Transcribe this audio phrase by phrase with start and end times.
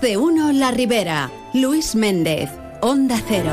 [0.00, 1.30] De uno La Ribera.
[1.54, 2.50] Luis Méndez,
[2.82, 3.50] Onda Cero.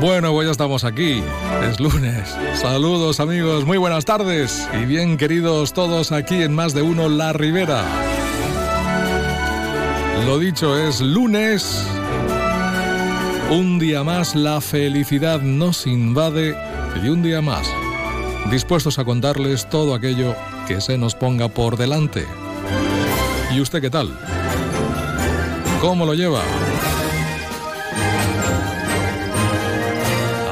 [0.00, 1.22] Bueno, pues ya estamos aquí.
[1.68, 2.34] Es lunes.
[2.54, 7.32] Saludos amigos, muy buenas tardes y bien queridos todos aquí en Más de Uno La
[7.32, 7.84] Ribera.
[10.24, 11.84] Lo dicho es lunes.
[13.50, 16.56] Un día más la felicidad nos invade
[17.02, 17.68] y un día más
[18.50, 20.34] dispuestos a contarles todo aquello
[20.66, 22.26] que se nos ponga por delante.
[23.52, 24.16] ¿Y usted qué tal?
[25.80, 26.42] ¿Cómo lo lleva?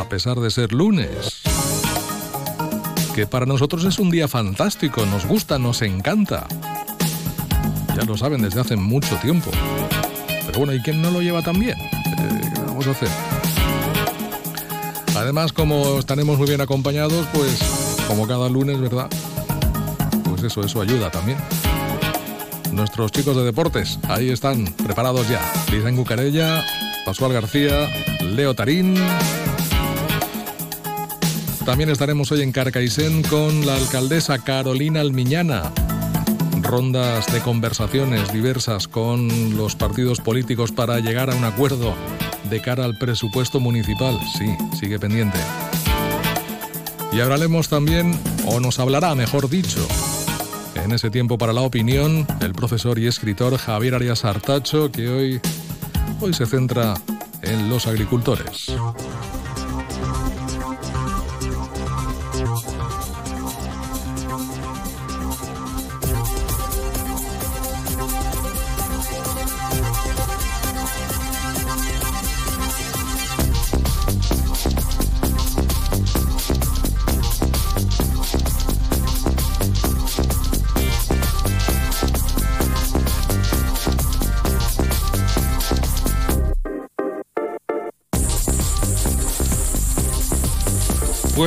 [0.00, 1.42] A pesar de ser lunes,
[3.14, 6.46] que para nosotros es un día fantástico, nos gusta, nos encanta.
[7.96, 9.50] Ya lo saben desde hace mucho tiempo.
[10.46, 11.78] Pero bueno, ¿y quién no lo lleva tan bien?
[11.78, 13.08] Eh, ¿Qué vamos a hacer?
[15.16, 17.58] Además, como estaremos muy bien acompañados, pues
[18.08, 19.08] como cada lunes, ¿verdad?
[20.24, 21.38] Pues eso, eso ayuda también.
[22.72, 25.40] Nuestros chicos de deportes, ahí están, preparados ya.
[25.70, 26.64] Lisa Cucarella,
[27.04, 27.88] Pascual García,
[28.22, 28.96] Leo Tarín.
[31.66, 35.70] También estaremos hoy en Carcaisén con la alcaldesa Carolina Almiñana.
[36.62, 41.94] Rondas de conversaciones diversas con los partidos políticos para llegar a un acuerdo
[42.48, 44.18] de cara al presupuesto municipal.
[44.38, 44.46] Sí,
[44.78, 45.38] sigue pendiente.
[47.12, 49.86] Y hablaremos también, o nos hablará, mejor dicho,
[50.74, 55.40] en ese tiempo para la opinión, el profesor y escritor Javier Arias Artacho, que hoy,
[56.20, 56.94] hoy se centra
[57.42, 58.72] en los agricultores.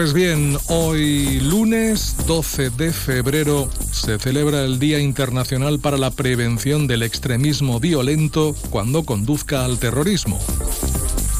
[0.01, 6.87] Pues bien, hoy lunes 12 de febrero se celebra el Día Internacional para la Prevención
[6.87, 10.39] del Extremismo Violento cuando conduzca al terrorismo.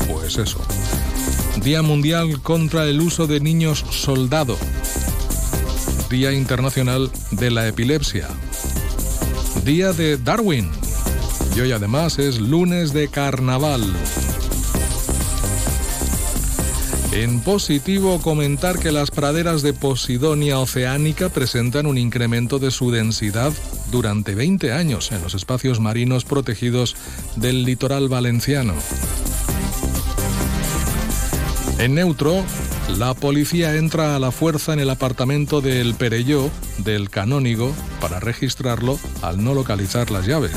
[0.07, 0.59] Pues eso.
[1.63, 4.59] Día Mundial contra el uso de niños soldado.
[6.11, 8.27] Día Internacional de la Epilepsia.
[9.65, 10.69] Día de Darwin.
[11.55, 13.91] Y hoy además es lunes de carnaval.
[17.11, 23.51] En positivo, comentar que las praderas de Posidonia oceánica presentan un incremento de su densidad
[23.91, 26.95] durante 20 años en los espacios marinos protegidos
[27.35, 28.75] del litoral valenciano.
[31.79, 32.45] En neutro,
[32.97, 38.97] la policía entra a la fuerza en el apartamento del Perelló del canónigo para registrarlo
[39.21, 40.55] al no localizar las llaves.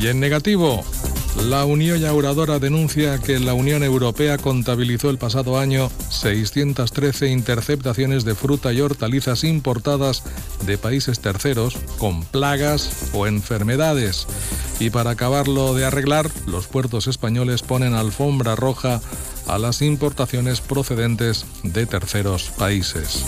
[0.00, 0.84] Y en negativo,
[1.48, 8.34] la Unión Yauradora denuncia que la Unión Europea contabilizó el pasado año 613 interceptaciones de
[8.34, 10.22] fruta y hortalizas importadas
[10.64, 14.26] de países terceros con plagas o enfermedades.
[14.80, 19.00] Y para acabarlo de arreglar, los puertos españoles ponen alfombra roja
[19.46, 23.22] a las importaciones procedentes de terceros países.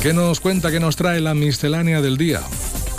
[0.00, 2.40] ¿Qué nos cuenta, qué nos trae la miscelánea del día?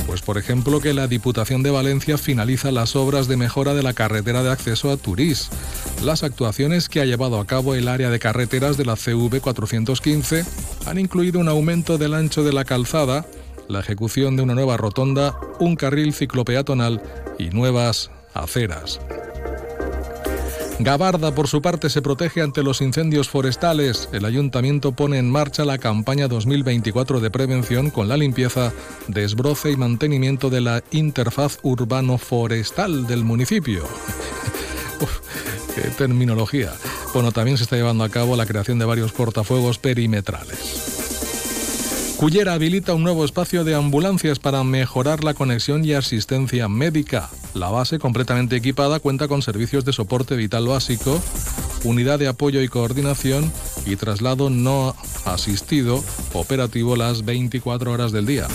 [0.05, 3.93] Pues por ejemplo que la Diputación de Valencia finaliza las obras de mejora de la
[3.93, 5.49] carretera de acceso a Turís.
[6.03, 10.45] Las actuaciones que ha llevado a cabo el área de carreteras de la CV 415
[10.85, 13.25] han incluido un aumento del ancho de la calzada,
[13.67, 17.01] la ejecución de una nueva rotonda, un carril ciclopeatonal
[17.39, 18.99] y nuevas aceras.
[20.79, 24.09] Gabarda, por su parte, se protege ante los incendios forestales.
[24.11, 28.73] El ayuntamiento pone en marcha la campaña 2024 de prevención con la limpieza,
[29.07, 33.83] desbroce y mantenimiento de la interfaz urbano-forestal del municipio.
[35.75, 36.73] qué terminología.
[37.13, 40.95] Bueno, también se está llevando a cabo la creación de varios cortafuegos perimetrales.
[42.17, 47.29] Cullera habilita un nuevo espacio de ambulancias para mejorar la conexión y asistencia médica.
[47.55, 51.21] La base, completamente equipada, cuenta con servicios de soporte vital básico,
[51.85, 53.49] unidad de apoyo y coordinación
[53.85, 54.93] y traslado no
[55.23, 56.03] asistido
[56.33, 58.47] operativo las 24 horas del día.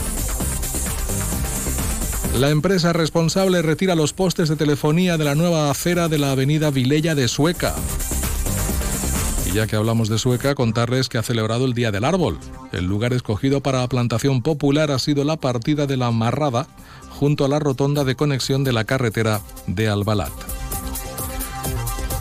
[2.38, 6.70] La empresa responsable retira los postes de telefonía de la nueva acera de la avenida
[6.70, 7.74] Vilella de Sueca.
[9.46, 12.38] Y ya que hablamos de Sueca, contarles que ha celebrado el Día del Árbol.
[12.70, 16.68] El lugar escogido para la plantación popular ha sido la partida de la Marrada,
[17.20, 20.32] junto a la rotonda de conexión de la carretera de Albalat.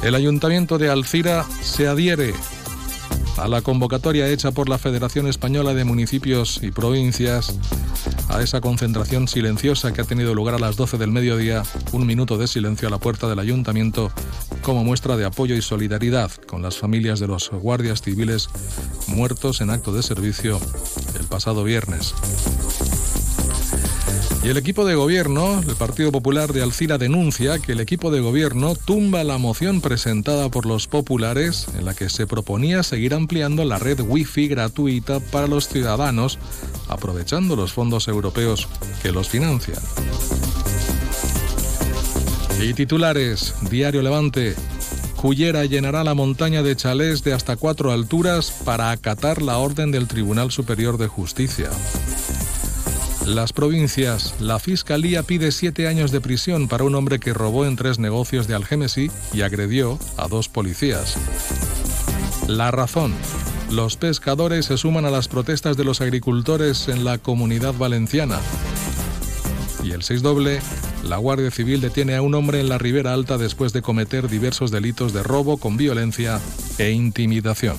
[0.04, 2.34] El ayuntamiento de Alcira se adhiere
[3.38, 7.58] a la convocatoria hecha por la Federación Española de Municipios y Provincias,
[8.28, 11.64] a esa concentración silenciosa que ha tenido lugar a las 12 del mediodía,
[11.94, 14.12] un minuto de silencio a la puerta del ayuntamiento
[14.64, 18.50] como muestra de apoyo y solidaridad con las familias de los guardias civiles
[19.08, 20.60] muertos en acto de servicio
[21.18, 22.14] el pasado viernes.
[24.50, 28.74] El equipo de gobierno, el Partido Popular de Alcira, denuncia que el equipo de gobierno
[28.74, 33.78] tumba la moción presentada por los populares en la que se proponía seguir ampliando la
[33.78, 36.40] red Wi-Fi gratuita para los ciudadanos,
[36.88, 38.68] aprovechando los fondos europeos
[39.04, 39.78] que los financian.
[42.60, 44.56] Y titulares, Diario Levante.
[45.16, 50.08] Cullera llenará la montaña de chalés de hasta cuatro alturas para acatar la orden del
[50.08, 51.70] Tribunal Superior de Justicia.
[53.26, 54.34] Las provincias.
[54.40, 58.48] La Fiscalía pide siete años de prisión para un hombre que robó en tres negocios
[58.48, 61.16] de Algémesi y agredió a dos policías.
[62.48, 63.14] La razón.
[63.70, 68.40] Los pescadores se suman a las protestas de los agricultores en la comunidad valenciana.
[69.84, 70.60] Y el 6 doble,
[71.04, 74.72] la Guardia Civil detiene a un hombre en la Ribera Alta después de cometer diversos
[74.72, 76.40] delitos de robo con violencia
[76.80, 77.78] e intimidación.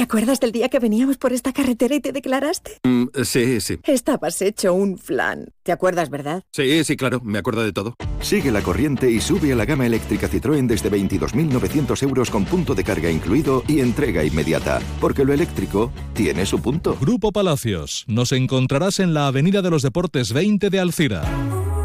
[0.00, 2.78] ¿Te acuerdas del día que veníamos por esta carretera y te declaraste?
[2.84, 3.80] Mm, sí, sí.
[3.84, 5.52] Estabas hecho un flan.
[5.62, 6.42] ¿Te acuerdas, verdad?
[6.52, 7.96] Sí, sí, claro, me acuerdo de todo.
[8.22, 12.74] Sigue la corriente y sube a la gama eléctrica Citroën desde 22.900 euros con punto
[12.74, 14.80] de carga incluido y entrega inmediata.
[15.02, 16.96] Porque lo eléctrico tiene su punto.
[16.98, 18.06] Grupo Palacios.
[18.08, 21.24] Nos encontrarás en la Avenida de los Deportes 20 de Alcira.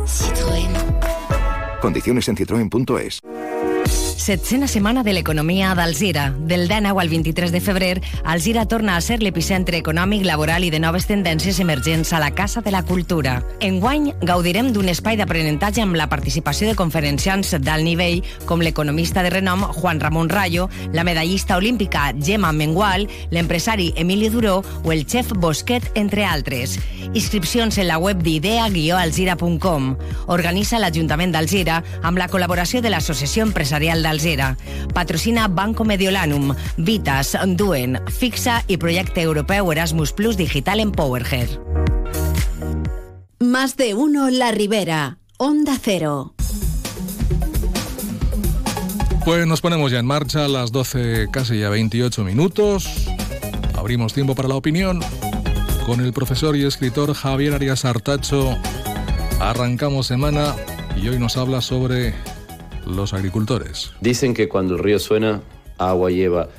[0.06, 0.72] Citroën.
[1.82, 3.20] Condiciones en citroen.es.
[4.26, 6.32] Setzena setmana de l'economia d'Alzira.
[6.36, 10.80] Del 19 al 23 de febrer, Alzira torna a ser l'epicentre econòmic, laboral i de
[10.82, 13.36] noves tendències emergents a la Casa de la Cultura.
[13.62, 19.30] Enguany, gaudirem d'un espai d'aprenentatge amb la participació de conferenciants d'alt nivell com l'economista de
[19.30, 25.36] renom Juan Ramon Rayo, la medallista olímpica Gemma Mengual, l'empresari Emili Duró o el xef
[25.38, 26.80] Bosquet, entre altres.
[27.14, 29.94] Inscripcions en la web d'idea-alzira.com.
[30.34, 34.15] Organitza l'Ajuntament d'Alzira amb la col·laboració de l'Associació Empresarial d'Alzira.
[34.94, 41.50] Patrocina Banco Mediolanum, Vitas, Duen, Fixa y Proyecto Europeo Erasmus Plus Digital Empowerhead.
[43.40, 46.34] Más de uno La Ribera, Onda Cero.
[49.26, 53.08] Pues nos ponemos ya en marcha a las 12, casi ya 28 minutos.
[53.76, 55.02] Abrimos tiempo para la opinión.
[55.86, 58.56] Con el profesor y escritor Javier Arias Artacho
[59.40, 60.56] arrancamos semana
[60.96, 62.16] y hoy nos habla sobre
[62.86, 63.92] los agricultores.
[64.02, 65.42] Dicen que cuando el río suena,
[65.78, 66.50] agua lleva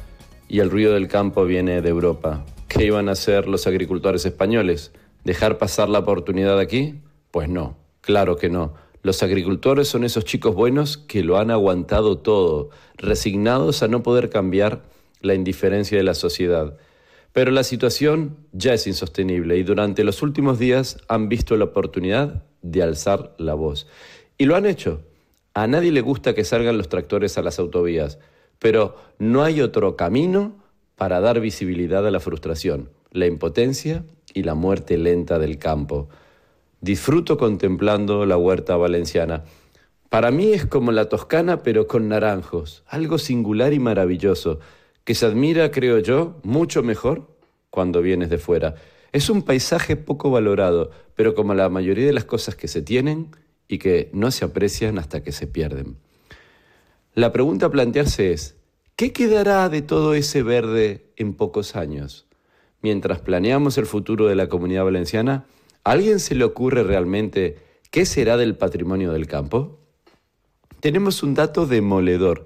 [0.49, 2.45] y el ruido del campo viene de Europa.
[2.69, 4.93] ¿Qué iban a hacer los agricultores españoles?
[5.25, 7.01] ¿Dejar pasar la oportunidad aquí?
[7.31, 8.75] Pues no, claro que no.
[9.03, 14.31] Los agricultores son esos chicos buenos que lo han aguantado todo, resignados a no poder
[14.31, 14.83] cambiar
[15.21, 16.77] la indiferencia de la sociedad.
[17.33, 22.45] Pero la situación ya es insostenible y durante los últimos días han visto la oportunidad
[22.63, 23.87] de alzar la voz.
[24.39, 25.03] Y lo han hecho.
[25.57, 28.19] A nadie le gusta que salgan los tractores a las autovías,
[28.59, 30.55] pero no hay otro camino
[30.97, 36.11] para dar visibilidad a la frustración, la impotencia y la muerte lenta del campo.
[36.83, 39.45] Disfruto contemplando la huerta valenciana.
[40.11, 44.59] Para mí es como la toscana pero con naranjos, algo singular y maravilloso,
[45.05, 47.29] que se admira, creo yo, mucho mejor
[47.71, 48.75] cuando vienes de fuera.
[49.11, 53.31] Es un paisaje poco valorado, pero como la mayoría de las cosas que se tienen,
[53.69, 55.97] y que no se aprecian hasta que se pierden.
[57.15, 58.57] La pregunta a plantearse es,
[58.95, 62.27] ¿qué quedará de todo ese verde en pocos años?
[62.83, 65.47] Mientras planeamos el futuro de la comunidad valenciana,
[65.83, 67.59] ¿a alguien se le ocurre realmente
[67.91, 69.81] qué será del patrimonio del campo?
[70.81, 72.45] Tenemos un dato demoledor.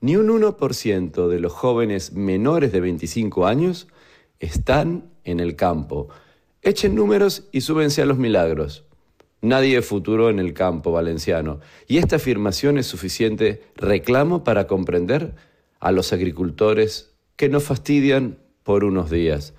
[0.00, 3.88] Ni un 1% de los jóvenes menores de 25 años
[4.40, 6.08] están en el campo.
[6.62, 8.84] Echen números y súbense a los milagros.
[9.40, 11.60] Nadie futuro en el campo valenciano.
[11.86, 15.34] Y esta afirmación es suficiente reclamo para comprender
[15.78, 19.54] a los agricultores que nos fastidian por unos días.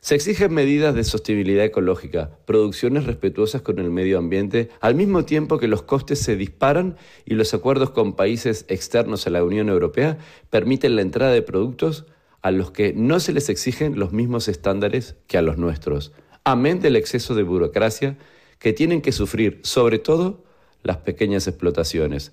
[0.00, 5.58] Se exigen medidas de sostenibilidad ecológica, producciones respetuosas con el medio ambiente, al mismo tiempo
[5.58, 10.18] que los costes se disparan y los acuerdos con países externos a la Unión Europea
[10.50, 12.06] permiten la entrada de productos
[12.40, 16.12] a los que no se les exigen los mismos estándares que a los nuestros.
[16.42, 18.16] Amén del exceso de burocracia
[18.62, 20.44] que tienen que sufrir sobre todo
[20.84, 22.30] las pequeñas explotaciones.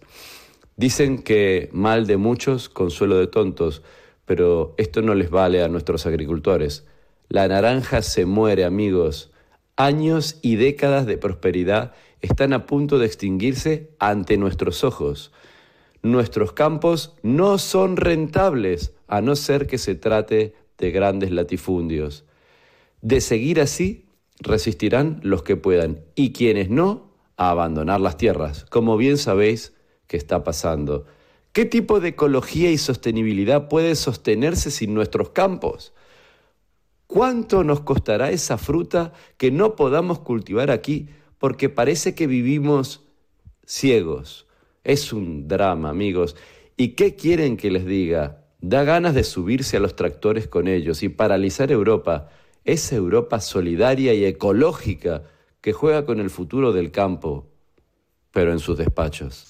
[0.78, 3.82] Dicen que mal de muchos, consuelo de tontos,
[4.26, 6.86] pero esto no les vale a nuestros agricultores.
[7.30, 9.32] La naranja se muere, amigos.
[9.76, 15.32] Años y décadas de prosperidad están a punto de extinguirse ante nuestros ojos.
[16.04, 22.24] Nuestros campos no son rentables, a no ser que se trate de grandes latifundios.
[23.02, 24.06] De seguir así,
[24.40, 29.74] resistirán los que puedan y quienes no, a abandonar las tierras, como bien sabéis
[30.08, 31.06] que está pasando.
[31.54, 35.94] ¿Qué tipo de ecología y sostenibilidad puede sostenerse sin nuestros campos?
[37.08, 43.04] ¿Cuánto nos costará esa fruta que no podamos cultivar aquí porque parece que vivimos
[43.66, 44.46] ciegos?
[44.84, 46.36] Es un drama, amigos.
[46.78, 48.46] ¿Y qué quieren que les diga?
[48.62, 52.30] Da ganas de subirse a los tractores con ellos y paralizar Europa,
[52.72, 55.24] esa Europa solidaria y ecológica
[55.62, 57.48] que juega con el futuro del campo,
[58.32, 59.48] pero en sus despachos.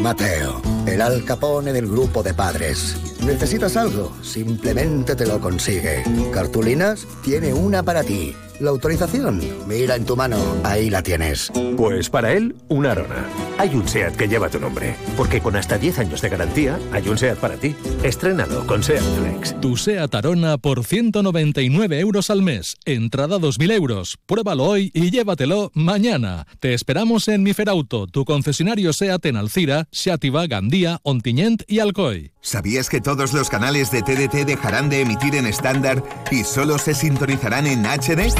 [0.00, 2.96] Mateo, el Al Capone del grupo de padres.
[3.24, 4.12] ¿Necesitas algo?
[4.22, 6.02] Simplemente te lo consigue.
[6.32, 7.06] ¿Cartulinas?
[7.22, 8.34] Tiene una para ti.
[8.60, 11.50] La autorización, mira en tu mano, ahí la tienes.
[11.76, 13.26] Pues para él, una Arona.
[13.58, 17.08] Hay un SEAT que lleva tu nombre, porque con hasta 10 años de garantía, hay
[17.08, 17.74] un SEAT para ti.
[18.04, 19.60] Estrenado con SEAT Flex.
[19.60, 22.76] Tu SEAT Arona por 199 euros al mes.
[22.84, 24.18] Entrada 2.000 euros.
[24.24, 26.46] Pruébalo hoy y llévatelo mañana.
[26.60, 32.30] Te esperamos en Miferauto, tu concesionario SEAT en Alcira, Xàtiva, Gandía, Ontinyent y Alcoy.
[32.40, 36.94] ¿Sabías que todos los canales de TDT dejarán de emitir en estándar y solo se
[36.94, 38.32] sintonizarán en HD?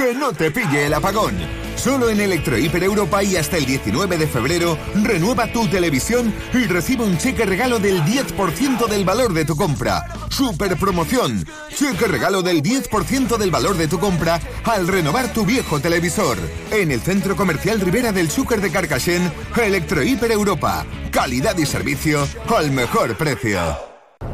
[0.00, 1.36] Que no te pille el apagón.
[1.76, 6.64] Solo en Electro Hiper Europa y hasta el 19 de febrero, renueva tu televisión y
[6.64, 10.06] recibe un cheque regalo del 10% del valor de tu compra.
[10.30, 11.44] Super promoción.
[11.76, 16.38] Cheque regalo del 10% del valor de tu compra al renovar tu viejo televisor.
[16.70, 20.86] En el Centro Comercial Rivera del Xúquer de Carcaixent, Electro Hiper Europa.
[21.10, 22.26] Calidad y servicio
[22.56, 23.89] al mejor precio.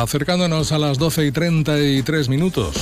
[0.00, 2.74] Acercándonos a las 12 y 33 minutos.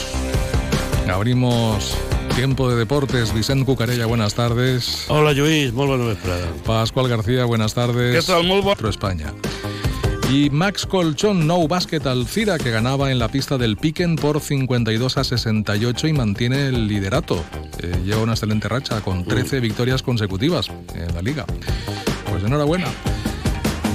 [1.12, 1.96] Abrimos
[2.36, 3.34] tiempo de deportes.
[3.34, 5.06] Vicent Cucarella, buenas tardes.
[5.08, 6.46] Hola, Lluís, molt bona vesprada.
[6.64, 8.14] Pascual García, buenas tardes.
[8.14, 8.46] ¿Qué tal?
[8.46, 8.88] Molt bon...
[8.88, 9.34] España.
[10.30, 15.16] Y Max Colchón, no básquet Alcira, que ganaba en la pista del Piquen por 52
[15.16, 17.44] a 68 y mantiene el liderato.
[17.80, 21.44] Eh, lleva una excelente racha con 13 victorias consecutivas en la liga.
[22.30, 22.86] Pues enhorabuena.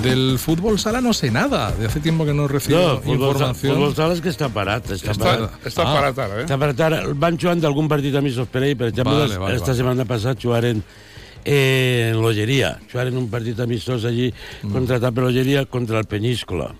[0.05, 1.71] Del fútbol sala no sé nada.
[1.71, 3.73] De hace tiempo que no recibo No, información.
[3.75, 4.85] futbol sala és que està parat.
[4.91, 5.65] Està, Està- parat.
[5.65, 5.93] està Ah.
[5.93, 6.45] parat ara, eh?
[6.45, 7.01] Està parat ara.
[7.13, 8.77] Van jugant d'algun partit amistosos per ell.
[8.77, 9.77] Per exemple, Vale, vale, esta vale.
[9.77, 10.83] setmana passada jugaren
[11.47, 12.79] eh, en l'Olleria.
[12.91, 14.33] Jugaren un partit amistós allí
[14.63, 14.71] Mm.
[14.71, 16.73] contratat per l'Olleria contra el Peníscola.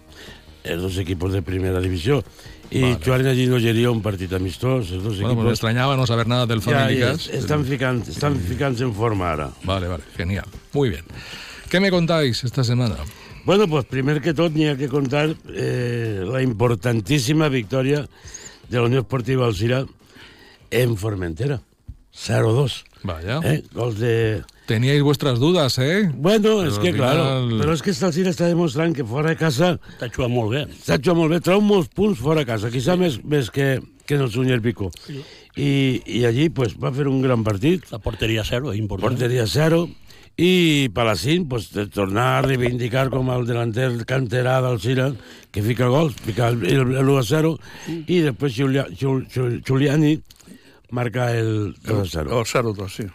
[0.64, 2.24] Els dos equipos de primera divisió.
[2.72, 2.98] I Vale.
[3.06, 4.90] jugaren allí en l'Olleria un partit amistós.
[4.92, 5.44] Els dos Bueno, equipos...
[5.44, 7.28] pues extrañaba no saber nada del Ja, Familicas.
[7.28, 9.52] ja, estan ficant, estan ficant en forma ara.
[9.64, 10.46] Vale, vale, genial.
[10.74, 11.06] Muy bien.
[11.70, 12.96] ¿Qué me contáis esta semana?
[13.46, 18.08] Bueno, pues primer que tot n'hi ha que contar eh, la importantíssima victòria
[18.70, 19.86] de la Unió Esportiva Alcira
[20.72, 21.62] en Formentera.
[22.16, 22.84] 0-2.
[23.04, 23.40] Vaya.
[23.44, 23.64] Eh?
[23.74, 24.44] Gols de...
[24.66, 26.10] Teníais vuestras dudas, ¿eh?
[26.16, 29.06] Bueno, Pero és que, al claro, final- però és que el Alcira està demostrant que
[29.06, 29.76] fora de casa...
[29.94, 30.64] Està jugant molt bé.
[30.74, 34.16] Està jugant molt bé, treu molts punts fora de casa, quizá més, més que, que
[34.18, 34.90] en el Sunyer Pico.
[35.56, 37.86] I, I allí pues, va fer un gran partit.
[37.94, 39.06] La porteria zero, és important.
[39.14, 39.84] Porteria zero.
[40.38, 45.14] I Palacín, pues, de tornar a reivindicar com el delanter canterà del Cira,
[45.52, 47.54] que fica gols, fica el, el, el 1 a 0,
[48.04, 50.18] i després Giulia, Giul, Giul, Giuliani
[50.92, 52.42] marca el 2 a 0.
[52.42, 53.08] El 0-2, sí.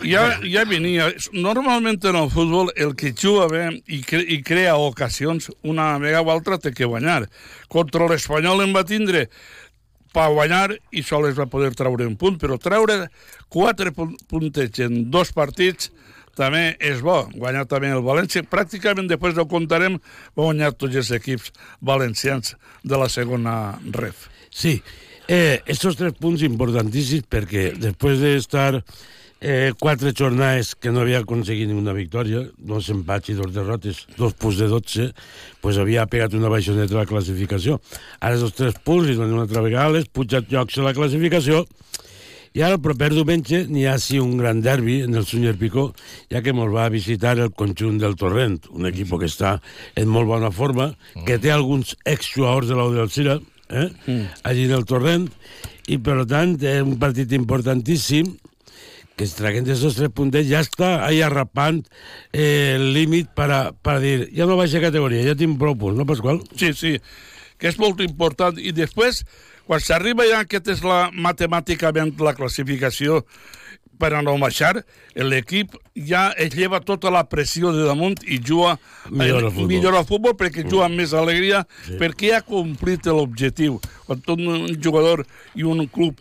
[0.00, 1.10] Ja, ja venia.
[1.36, 6.24] Normalment en el futbol el que juga bé i, cre i crea ocasions, una vegada
[6.24, 7.26] o altra té que guanyar.
[7.68, 9.26] Contra l'Espanyol en va tindre
[10.14, 13.04] per guanyar i sols va poder treure un punt, però treure
[13.48, 15.90] quatre pun puntets en dos partits
[16.38, 17.24] també és bo.
[17.34, 18.44] Guanyar també el València.
[18.46, 19.98] Pràcticament, després ho contarem,
[20.36, 21.52] va guanyar tots els equips
[21.84, 23.54] valencians de la segona
[23.92, 24.28] ref.
[24.50, 24.80] Sí,
[25.28, 28.82] eh, estos tres punts importantíssims perquè després d'estar
[29.40, 34.36] eh, quatre jornades que no havia aconseguit ninguna victòria, dos empats i dos derrotes, dos
[34.36, 35.10] punts de 12,
[35.60, 37.80] pues havia pegat una baixoneta a la classificació.
[38.20, 41.64] Ara els tres punts i donen una altra vegada les pujat llocs a la classificació
[42.50, 45.92] I ara el proper diumenge n'hi ha sí un gran derbi en el Sunyer Picó,
[46.32, 49.60] ja que ens va visitar el conjunt del Torrent, un equip que està
[49.94, 50.88] en molt bona forma,
[51.26, 53.38] que té alguns exjugadors de l'Aude del Cira,
[53.70, 53.86] eh?
[54.42, 55.28] allí en el Torrent,
[55.86, 58.34] i per tant és un partit importantíssim
[59.20, 61.82] que es traguen esos tres puntes ja està ahí arrapant
[62.32, 66.06] eh, el límit para, para dir, ja no baixa categoria, ja tinc prou punts, no,
[66.08, 66.38] Pasqual?
[66.56, 66.94] Sí, sí,
[67.60, 68.56] que és molt important.
[68.56, 69.20] I després,
[69.68, 73.20] quan s'arriba ja, que és la, matemàticament la classificació
[74.00, 74.78] per a no baixar,
[75.20, 75.74] l'equip
[76.08, 78.78] ja es lleva tota la pressió de damunt i juga
[79.10, 79.68] Millora el futbol.
[79.68, 81.98] millora el futbol perquè juga amb més alegria, Sí.
[82.00, 83.76] perquè ha complit l'objectiu.
[84.06, 86.16] Quan tot un jugador i un club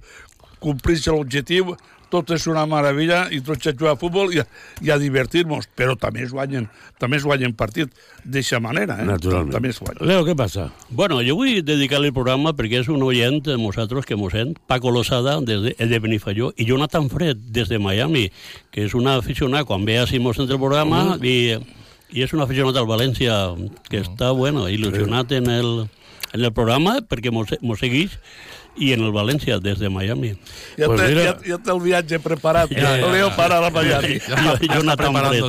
[0.60, 1.78] compleix l'objectiu,
[2.10, 4.46] tot és una meravella i tots a jugar a futbol i a,
[4.82, 6.68] i a divertir-nos, però també es guanyen,
[7.00, 7.92] també es guanyen partit
[8.24, 8.98] d'aquesta manera.
[9.02, 9.06] Eh?
[9.08, 9.54] Naturalment.
[9.54, 10.02] També es guanyen.
[10.10, 10.70] Leo, què passa?
[10.90, 14.56] Bueno, jo vull dedicar-li el programa perquè és un oient de nosaltres que mos sent,
[14.68, 18.28] Paco Lozada, des de, de Benifalló, i Jonathan Fred, des de Miami,
[18.72, 21.24] que és una aficionada, quan ve així mos sent el programa, Mm.
[21.26, 23.36] i, i és un aficionat al València,
[23.90, 25.70] que està, bueno, il·lusionat en el,
[26.34, 28.18] en el programa, perquè mos, mos segueix,
[28.78, 30.34] i en el València, des de Miami.
[30.78, 32.72] Ja, pues té, ja, ja té el viatge preparat.
[32.72, 34.20] Ja, ja, Leo para la Miami.
[34.30, 35.42] Jo, Jonathan Fred.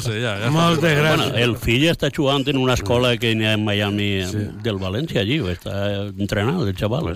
[0.51, 1.05] Moltes gràcies.
[1.05, 4.49] Bueno, el fill està jugant en una escola que hi ha en Miami sí.
[4.65, 5.77] del València, allí, està
[6.11, 7.15] entrenant, el xaval.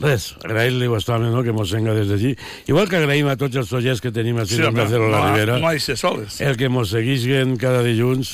[0.00, 2.32] Res, agrair-li bastament no, que mos venga des d'allí.
[2.70, 5.58] Igual que agraïm a tots els oients que tenim així Sí, de la no, Ribera,
[5.60, 6.40] no hi se soles.
[6.40, 8.32] el que mos seguisquen cada dilluns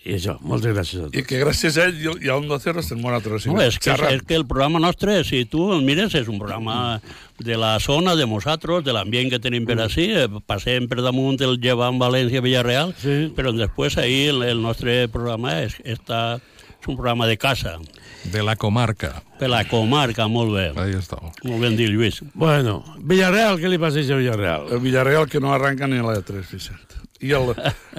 [0.00, 1.18] i, això, moltes gràcies a tots.
[1.20, 3.44] I que gràcies a ell i i a Onda Cero estem nosaltres.
[3.50, 7.00] No, és que, és que el programa nostre, si tu el mires, és un programa
[7.38, 11.40] de la zona, de nosaltres, de l'ambient que tenim per així, eh, passem per damunt
[11.44, 13.18] el llevant València-Villarreal, sí.
[13.36, 16.40] però després ahir el, el nostre programa és, està,
[16.80, 17.76] és un programa de casa,
[18.24, 19.22] De la comarca.
[19.38, 20.66] per la comarca, molt bé.
[20.80, 21.16] Ahí està.
[21.44, 22.22] Molt ben dit, Lluís.
[22.34, 24.66] Bueno, Villarreal, què li passa a Villarreal?
[24.72, 26.89] El Villarreal que no arranca ni la de 3, Vicent.
[27.20, 27.50] I el,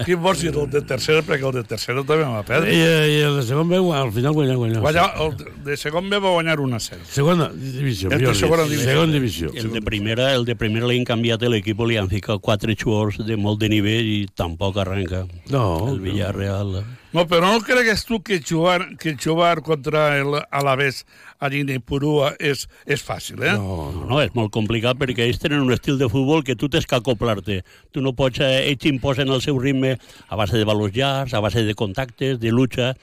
[0.04, 2.72] qui vols dir el de tercera, perquè el de tercera també va perdre.
[2.74, 4.80] I, I el de segon B, al final guanyar, guanyar.
[4.82, 5.36] Guanya, el
[5.68, 7.02] de- segon B va guanyar 1 a 0.
[7.08, 8.10] Segona divisió.
[8.10, 8.88] El de segona divisió.
[8.90, 9.52] Segona divisió.
[9.54, 13.20] El de primera, el de primera li han canviat l'equip, li han ficat quatre jugadors
[13.24, 15.22] de molt de nivell i tampoc arrenca.
[15.50, 15.88] No.
[15.92, 16.80] El Villarreal.
[16.82, 21.04] No, però no cregues tu que jugar, que jugar contra el Alavés
[21.42, 21.50] a
[21.84, 23.52] Purua és, és fàcil, eh?
[23.52, 26.86] No, no, és molt complicat perquè ells tenen un estil de futbol que tu tens
[26.86, 27.64] que acoplar-te.
[27.92, 29.98] Tu no pots, eh, ells imposen el seu ritme
[30.28, 32.94] a base de valors llargs, a base de contactes, de lucha,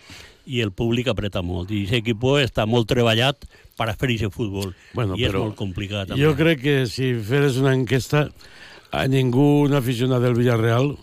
[0.49, 1.69] i el públic apreta molt.
[1.69, 3.45] I aquest equip està molt treballat
[3.77, 4.73] per a fer aquest futbol.
[4.95, 6.15] Bueno, I és però molt complicat.
[6.17, 8.29] Jo crec que si feres una enquesta
[8.91, 10.95] a ningú, un aficionat del Villarreal,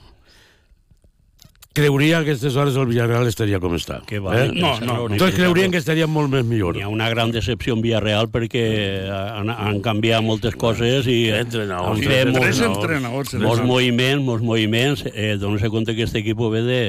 [1.77, 4.01] creuria que a aquestes hores el Villarreal estaria com està.
[4.09, 4.49] Que va, eh?
[4.55, 5.19] no, no, no.
[5.21, 6.79] Tots creurien que estaria molt més millor.
[6.81, 8.65] Hi ha una gran decepció en Villarreal perquè
[9.13, 13.37] han, han canviat moltes coses i Entrenadors, han fet molts, Tres entrenadors.
[13.45, 15.07] molts moviments, molts moviments.
[15.13, 16.83] Eh, Donar-se compte que aquest equip ve de,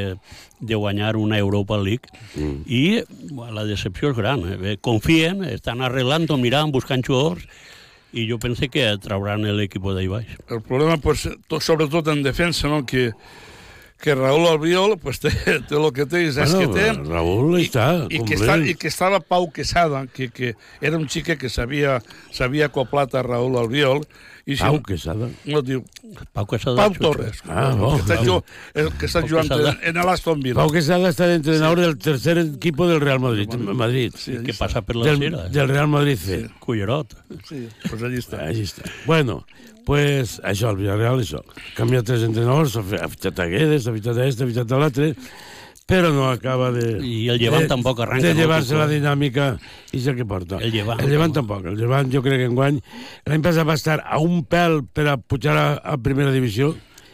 [0.60, 2.64] de guanyar una Europa League mm.
[2.66, 4.46] i bueno, la decepció és gran.
[4.58, 4.78] Eh?
[4.82, 7.44] Confien, estan arreglant, mirant, buscant jugadors
[8.18, 10.38] i jo penso que trauran l'equip d'ahí baix.
[10.50, 12.86] El problema, pues, to, sobretot en defensa, no?
[12.88, 13.12] que,
[13.98, 15.32] que Raúl Albiol pues, té,
[15.68, 16.88] té el que té, és Bueno, que té.
[16.94, 21.38] Raúl està I que, està, I que estava Pau Quesada, que, que era un xique
[21.38, 22.00] que s'havia
[22.32, 24.06] s'havia acoplat a Raúl Albiol.
[24.48, 25.28] I si Pau Quesada?
[25.44, 25.82] No, diu,
[26.32, 26.78] Pau Quesada.
[26.80, 26.94] Pau.
[26.96, 27.42] Torres.
[27.50, 27.90] Ah, no.
[27.98, 28.38] que està, ju-
[28.80, 29.74] el que està Pau jugant Quesada.
[29.82, 30.56] en, en l'Aston Villa.
[30.62, 33.52] Pau Quesada està d'entrenador del tercer equipo del Real Madrid.
[33.60, 34.16] Madrid.
[34.16, 35.50] Sí, que passa per la del, Cira.
[35.52, 36.40] del Real Madrid C.
[36.64, 37.18] Cullerot.
[37.50, 38.46] Sí, pues allí està.
[38.48, 38.88] Allí està.
[39.06, 39.42] Bueno,
[39.88, 41.40] pues això, el Villarreal, això.
[41.78, 45.14] Canvia tres entrenadors, ha fitxat a Guedes, ha fitxat a este, ha fitxat a l'altre,
[45.88, 46.98] però no acaba de...
[47.00, 49.46] I el Llevant de, tampoc arranca, De no, llevar-se que- la dinàmica
[49.96, 50.60] i ja que porta.
[50.60, 51.00] El Llevant.
[51.00, 51.64] El Llevant tampoc.
[51.72, 52.82] El Llevant jo crec que enguany...
[53.32, 56.74] L'any passat va estar a un pèl per a pujar a, a primera divisió.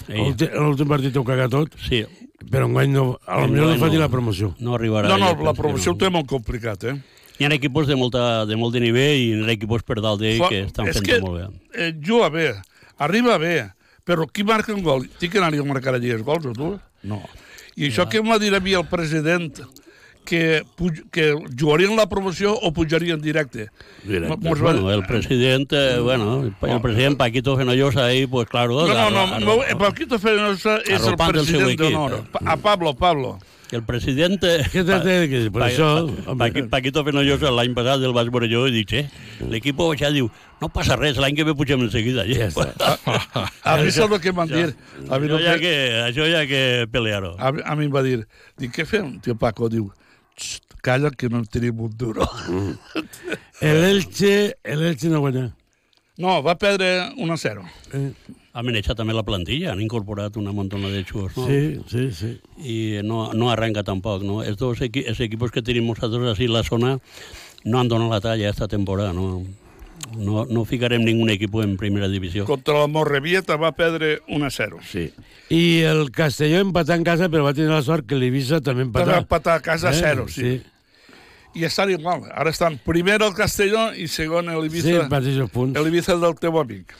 [0.09, 1.77] L'últim partit ho caga tot.
[1.85, 2.01] Sí.
[2.49, 4.01] Però enguany no, a lo millor no Enguany fa ni no.
[4.01, 4.49] la promoció.
[4.59, 5.07] No arribarà.
[5.13, 5.95] No, no, la promoció no.
[5.95, 6.97] ho té molt complicat, eh?
[7.43, 10.21] Hi ha equipos de, molta, de molt de nivell i hi ha equipos per dalt
[10.23, 11.47] d'ell que estan fent que, molt bé.
[11.75, 12.53] Eh, juga bé,
[13.03, 13.55] arriba bé,
[14.07, 15.03] però qui marca un gol?
[15.19, 16.79] Tinc que anar-hi a marcar allí els gols, o tu?
[17.03, 17.19] No.
[17.75, 19.59] I això què em va dir a mi el president?
[20.23, 23.65] Que, puj, que jugarien la promoció o pujarien directe?
[24.07, 24.37] Directe.
[24.39, 28.87] Mos va- Bueno, el presidente, bueno, el president Paquito Fenollosa ahí, pues claro...
[28.87, 32.13] No, no, no, no, eh, Paquito Fenosa és el president d'honor.
[32.23, 32.37] eh.
[32.45, 33.37] A Pablo, Pablo.
[33.73, 34.51] Que el presidente...
[35.49, 36.37] Per Pa- això, Pa- home.
[36.43, 39.07] Paqui- Paquito Fenollosa l'any passat el vaig veure jo i dic, eh,
[39.49, 40.29] l'equip ja diu,
[40.61, 42.23] no passa res, l'any que ve pugem en seguida.
[42.29, 42.51] Ja
[43.73, 44.77] A mi saps el que m'han dit?
[45.09, 45.73] A mi, Això no ja que,
[46.05, 46.61] això ja que
[46.93, 47.33] pelear-ho.
[47.39, 48.21] a, a mi em va dir,
[48.61, 49.15] dic, què fem?
[49.25, 49.89] Tio Paco diu,
[50.37, 52.27] "Xt, calla que no tenim un duro.
[53.61, 55.49] El Elche, el Elche no guanya.
[56.17, 57.63] No, va perdre 1 a 0.
[57.93, 58.11] Eh.
[58.53, 61.47] Ha manejat també la plantilla, han incorporat una montona de xuos, no?
[61.47, 62.39] Sí, sí, sí.
[62.61, 64.43] Y no, no arranca tampoc, ¿no?
[64.43, 66.99] Estos equi esos equipos que tenemos nosotros así en la zona
[67.63, 69.41] no han donado la talla esta temporada, ¿no?
[70.17, 72.45] No, no ficarem ningún equipo en primera divisió.
[72.45, 74.79] Contra la Morrevieta va perdre 1 a 0.
[74.85, 75.11] Sí.
[75.49, 79.15] I el Castelló empatà en casa, però va tenir la sort que l'Ibiza també empatà.
[79.15, 80.61] Va empatar a casa Eh, 0, sí.
[81.55, 82.27] I estan igual.
[82.33, 84.91] Ara estan primer el Castelló i segon l'Ibiza.
[84.91, 85.79] Sí, mateixos punts.
[85.81, 86.93] L'Ibiza del teu amic.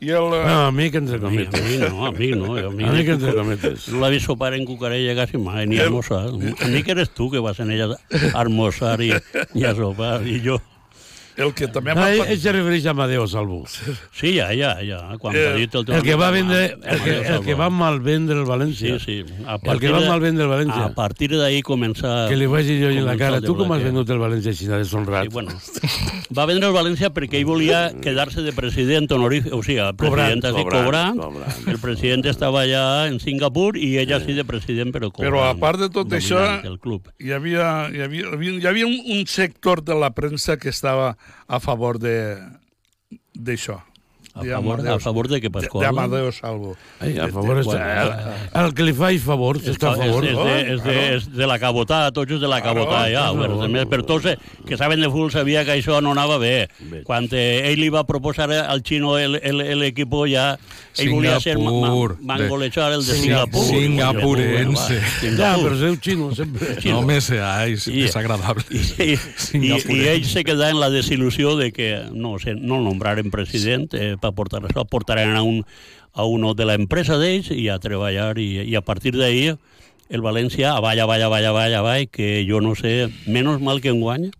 [0.00, 0.32] I el...
[0.32, 1.60] eh, No, amic, entre cometes.
[1.60, 2.54] A mi no, a mi no.
[2.56, 3.88] A mi, Amic, entre cometes.
[3.92, 6.28] No l'ha vist sopar en cucarella quasi mai, ni a almorzar.
[6.64, 9.12] Amic eres tu que vas en ella a almorzar i,
[9.54, 10.56] i a sopar, i jo...
[11.36, 13.62] El que també Ah, ell, ell se refereix a Amadeo Salvo.
[14.12, 14.98] Sí, ja, ja, ja.
[15.18, 18.44] Quan Eh, dit el el que va vendre, el que, el que va malvendre el
[18.46, 18.98] València.
[18.98, 19.34] Sí, sí.
[19.46, 20.84] A El que partir va de- malvendre el València.
[20.84, 22.28] A partir d'ahir començar...
[22.28, 24.50] Que li vaig dir jo en la cara, el tu com has venut el València
[24.52, 25.24] així de sonrat?
[25.24, 25.52] Sí, bueno,
[26.36, 30.42] va vendre el València perquè ell volia quedar-se de president honorífic, o sigui, el president
[30.42, 34.92] Cobrant, así cobrant, cobrant, el president estava allà en Singapur i ell així de president,
[34.92, 35.30] però cobrant.
[35.32, 37.08] Però a part de tot això, del club.
[37.18, 41.16] hi havia, hi havia, hi havia un, un sector de la premsa que estava
[41.48, 42.16] a favor de
[43.34, 43.80] d'això.
[44.32, 45.82] A favor, a favor de que Pasqual...
[45.82, 46.76] D'Amadeo Salvo.
[47.02, 47.78] Ai, a favor està...
[48.04, 50.22] El, el que li faig favors està a favor.
[50.24, 53.24] És, de, és, de, és de la cabotà, tots és de la cabotà, ja.
[53.34, 54.36] Bueno, també, per tots eh,
[54.68, 56.68] que saben de futbol sabia que això no anava bé.
[57.08, 60.52] Quan eh, ell li va proposar al xino el- el- el equipo ja...
[60.98, 63.64] Ell volia ser ma- ma- Singapur, mangolejar el de Singapur.
[63.64, 64.38] Singapur.
[64.40, 65.00] Singapurense.
[65.38, 66.74] Ja, però seu xino sempre.
[66.90, 68.96] No me seáis Y- desagradables.
[68.98, 69.14] I,
[69.54, 73.30] i, i ell se queda en la desil·lusió de que no, se, no el nombraren
[73.30, 75.62] president eh, per portar això, portaran a, un,
[76.12, 79.56] a uno de la empresa d'ells i a treballar i, i a partir d'ahir
[80.10, 84.32] el València avall, avall, avall, avall, avall, que jo no sé, menys mal que enguany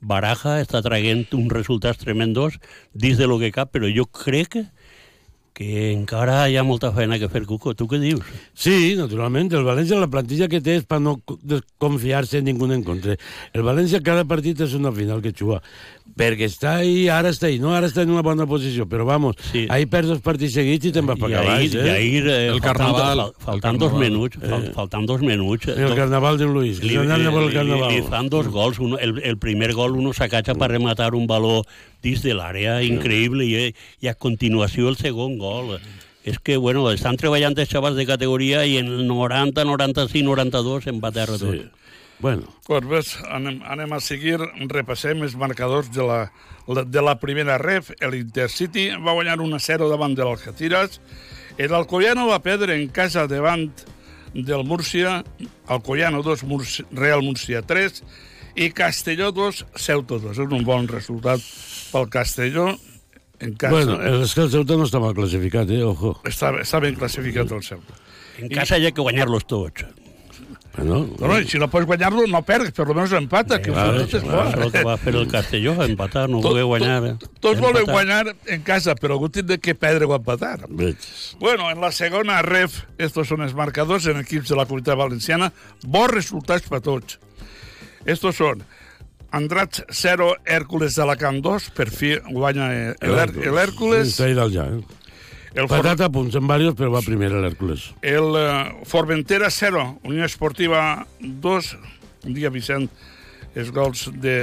[0.00, 2.54] Baraja està traient uns resultats tremendos
[2.96, 4.62] dins de lo que cap, però jo crec que,
[5.60, 7.74] que encara hi ha molta feina que fer, Cuco.
[7.76, 8.24] Tu què dius?
[8.56, 9.50] Sí, naturalment.
[9.52, 11.18] El València, la plantilla que té és per no
[11.76, 13.18] confiar-se en ningú en contra.
[13.52, 15.60] El València cada partit és una final que juga.
[16.16, 17.58] Perquè està ahí, ara està ahí.
[17.60, 19.66] No, ara està en una bona posició, però vamos, sí.
[19.70, 21.58] ahí perds dos partits seguits i te'n vas per I acabar.
[21.60, 21.84] ahir, eh?
[21.84, 24.10] i ahir eh, El faltant, carnaval, el faltant dos carnaval.
[24.10, 25.68] minuts, fal, faltant dos minuts.
[25.68, 27.92] eh, El carnaval de Luis, li, li- carnaval.
[27.94, 28.80] li fan dos gols.
[28.80, 31.62] Uno, el, el primer gol uno s'acacha per rematar un baló
[32.02, 35.76] dins de l'àrea, increïble, i, i a continuació el segon gol.
[36.24, 40.90] És que, bueno, estan treballant els xavals de categoria i en el 90, 95, 92
[40.92, 41.80] en va terra tot.
[42.20, 42.44] Bueno.
[42.66, 44.36] Pues ves, anem, anem a seguir,
[44.68, 46.18] repassem els marcadors de la,
[46.84, 47.94] de la primera ref.
[48.00, 51.00] El Intercity va guanyar 1-0 davant de l'Algeciras.
[51.56, 53.70] El Alcoyano va perdre en casa davant
[54.34, 55.24] del Múrcia,
[55.66, 58.02] Alcoyano 2, Murci, Real Múrcia 3,
[58.54, 60.36] i Castelló 2, Ceuta 2.
[60.36, 61.40] És un bon resultat
[61.92, 62.68] pel Castelló
[63.40, 63.72] en casa.
[63.74, 65.82] Bueno, el, és que el Ceuta no està mal classificat, eh?
[65.84, 66.16] Ojo.
[66.28, 67.96] Està, està ben classificat el Ceuta.
[68.40, 69.84] En casa hi ha que guanyar-los tots.
[70.76, 73.88] Bueno, No, no, i si no pots guanyar-lo, no perds, per almenys empata, que Clar,
[73.98, 74.62] tot és clar, bo.
[74.62, 77.00] el que va fer el Castelló, empatar, no voler guanyar.
[77.08, 77.14] eh.
[77.42, 77.92] Tots volen Empatar.
[77.96, 80.68] guanyar en casa, però algú tindrà que perdre o empatar.
[81.40, 85.50] Bueno, en la segona ref, estos són els marcadors en equips de la comunitat valenciana.
[85.82, 87.18] Bons resultats per tots.
[88.06, 88.62] Estos són
[89.32, 94.10] Andrats 0, Hèrcules d'Alacant 2, per fi guanya eh, el, Her- el Hèrcules.
[94.16, 94.80] Està ja, eh?
[95.50, 97.88] El, For, Patata a punts en varios, però va primer l'Hèrcules.
[98.06, 101.70] el eh, Formentera 0, Unió Esportiva 2,
[102.26, 102.86] un dia Vicent,
[103.54, 104.36] els gols de...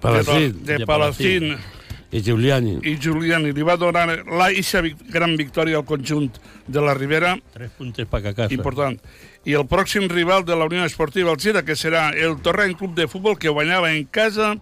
[0.00, 0.64] Palacín.
[0.64, 1.56] De, de Palacín.
[2.10, 2.78] I Giuliani.
[2.84, 6.30] i Giuliani li va donar la eixa vic- gran victòria al conjunt
[6.66, 7.36] de la Ribera.
[7.52, 8.54] Tres puntes per a casa.
[8.54, 8.98] Important.
[9.44, 13.06] I el pròxim rival de la Unió Esportiva Alzira, que serà el Torrent Club de
[13.08, 14.56] Futbol, que guanyava en casa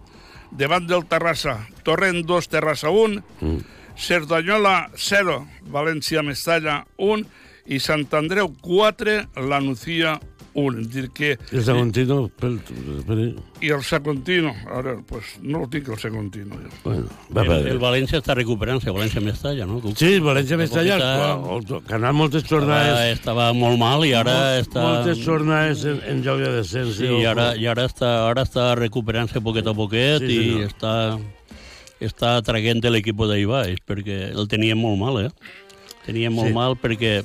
[0.51, 1.67] davant del Terrassa.
[1.83, 3.57] Torrent 2, Terrassa 1, Mm.
[3.97, 7.25] Cerdanyola 0, València Mestalla 1
[7.65, 10.19] i Sant Andreu 4, la Nucía
[10.57, 10.79] 1.
[10.81, 11.35] És dir que...
[11.53, 12.55] El Sagontino, pel,
[12.97, 13.25] espera.
[13.61, 16.57] I el Sacontino, ara, pues, no el tinc el Sacontino.
[16.57, 16.71] Jo.
[16.83, 17.71] Bueno, va El, perdre.
[17.75, 19.77] el València està recuperant-se, València Mestalla, no?
[19.83, 19.95] Cuc?
[20.01, 23.19] Sí, València Mestalla, Poqueta- que ha anat moltes Estava, jornades...
[23.19, 24.81] estava molt mal i ara està...
[24.81, 26.95] Moltes jornades en, en joc de descens.
[26.97, 30.73] Sí, i ara, i ara està, ara està recuperant-se poquet a poquet Sí, i senyor.
[30.73, 30.95] està,
[32.09, 35.29] està traient l'equip d'ahir baix, perquè el teníem molt mal, eh?
[36.07, 36.53] Teníem molt Sí.
[36.55, 37.19] mal perquè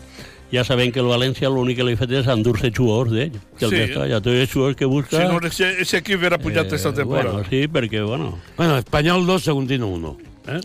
[0.52, 3.64] ja sabem que el València l'únic que li ha fet és endur-se jugadors d'ell, que
[3.66, 3.86] el Sí.
[3.88, 3.94] sí.
[4.10, 5.16] ja els jugadors que busca...
[5.16, 7.32] Si no, ese, ese equip era pujat eh, esta temporada.
[7.32, 8.38] Bueno, sí, perquè, bueno...
[8.56, 10.16] Bueno, Espanyol 2, Sagontino 1.
[10.48, 10.60] Eh?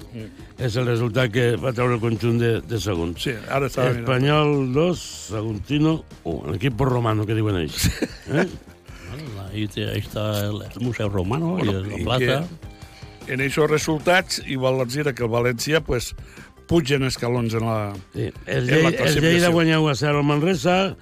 [0.57, 3.11] És el resultat que va treure el conjunt de, de segon.
[3.21, 3.99] Sí, ara mirant.
[4.01, 6.51] Espanyol 2, Sagontino 1.
[6.55, 7.85] L'equip romano, que diuen ells.
[8.33, 8.47] Eh?
[9.51, 12.47] Ahí, te- ahí está el, el Museu Romano Bueno, i la plaza.
[13.27, 16.13] en aquests resultats, igual els que el València pues,
[16.67, 18.29] pugen escalons en la, Sí.
[18.45, 19.51] El, en la Lleida, el Lleida classificació.
[19.51, 20.95] guanya 1 a 0 al Manresa,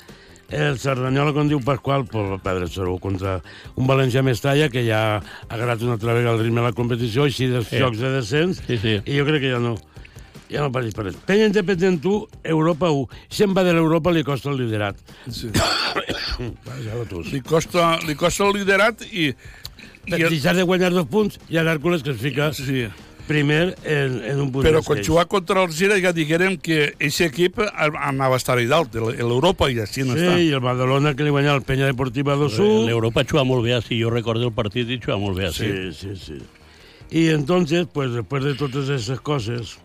[0.50, 3.40] el Cerdanyola, com diu Pasqual, va perdre 0 contra
[3.76, 7.24] un València Mestalla que ja ha agarrat una altra vegada el ritme de la competició,
[7.26, 7.80] així dels Sí.
[7.82, 9.00] jocs de descens, Sí, sí.
[9.06, 9.76] i jo crec que ja no
[10.46, 11.16] ja no parteix per res.
[11.26, 13.08] Penya Independent 1, Europa 1.
[13.34, 14.96] Se'n va de l'Europa, li costa el liderat.
[15.28, 15.50] Sí.
[16.86, 17.32] ja lo tus.
[17.34, 19.32] Li costa, li costa el liderat i...
[20.06, 22.86] Per deixar de guanyar dos punts, i l'Hèrcules que es fica sí.
[23.28, 27.22] Primer en, en un punt Però quan jugar contra el Gira ja diguérem que aquest
[27.26, 30.36] equip anava a estar allà dalt, l'Europa, i així no Sí, està.
[30.42, 32.86] i el Badalona que li guanya el Penya Deportiva 2-1.
[32.90, 35.72] L'Europa juga molt bé així, jo recordo el partit i juga molt bé així.
[35.92, 36.38] Sí, sí, sí.
[37.12, 39.78] Y entonces, pues después de todas esas cosas,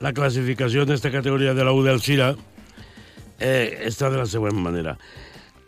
[0.00, 2.36] la clasificación de esta categoría de la U del Sira
[3.40, 4.98] eh, está de la siguiente manera.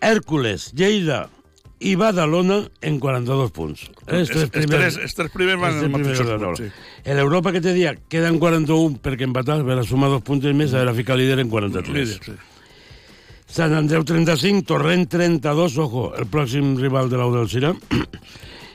[0.01, 1.31] Hércules, Lleida
[1.85, 3.85] i Badalona en 42 punts.
[4.07, 6.57] Els- els tres- els tres primers van els en primers punt, Badalona.
[6.57, 6.71] sí.
[7.05, 10.73] En Europa que te dia quedan 41 perquè empatats, per a sumar dos puntos més,
[10.73, 11.95] a la fica líder en 43.
[11.95, 12.33] Líder, sí.
[13.47, 17.75] Sant Andreu 35, Torrent 32, ojo, el pròxim rival de l'Au del Sira.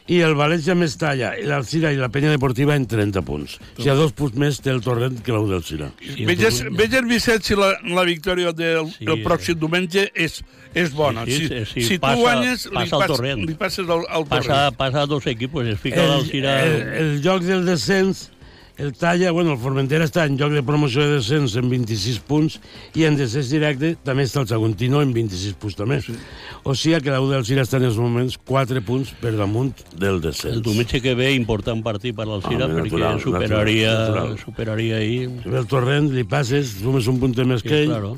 [0.09, 3.59] I el València Mestalla, i l'Alcira i la Penya Deportiva en 30 punts.
[3.61, 5.91] O sigui, a dos punts més té el Torrent que l'Au del Sira.
[6.25, 10.39] Veges, veges Vicent, si la, la victòria del sí, el pròxim diumenge és,
[10.73, 11.27] és bona.
[11.29, 13.45] Sí, si, sí, sí, si passa- tu guanyes, li, passa al pas, Torrent.
[13.51, 14.77] li passes al, al Passa, Torrent.
[14.81, 16.57] passa a dos equipos, es fica El, l'Alcira...
[16.65, 18.31] el, el joc del descens,
[18.79, 22.55] el talla, bueno, el Formentera està en joc de promoció de descens en 26 punts
[22.95, 25.99] i en descens directe també està el Saguntino en 26 punts també.
[26.05, 26.15] Sí.
[26.63, 30.21] O sigui que l'Au del Sira està en els moments 4 punts per damunt del
[30.23, 30.55] descens.
[30.55, 34.43] El diumenge que ve, important partit per l'Alcira, Home, perquè natural, superaria, natural, natural.
[34.45, 35.29] superaria ahir...
[35.45, 38.15] El torrent, li passes, sumes un punt més Sí, que ell claro.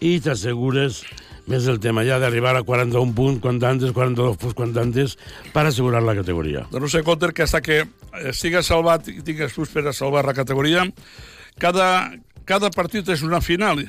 [0.00, 1.02] i t'assegures
[1.48, 5.16] més el tema ja d'arribar a 41 punts quan antes, 42 punts quan antes,
[5.54, 6.66] per assegurar la categoria.
[6.72, 7.82] De no ser compte que hasta que
[8.28, 10.86] estigues salvat i tingues punts per a salvar la categoria,
[11.58, 11.88] cada,
[12.44, 13.86] cada partit és una final.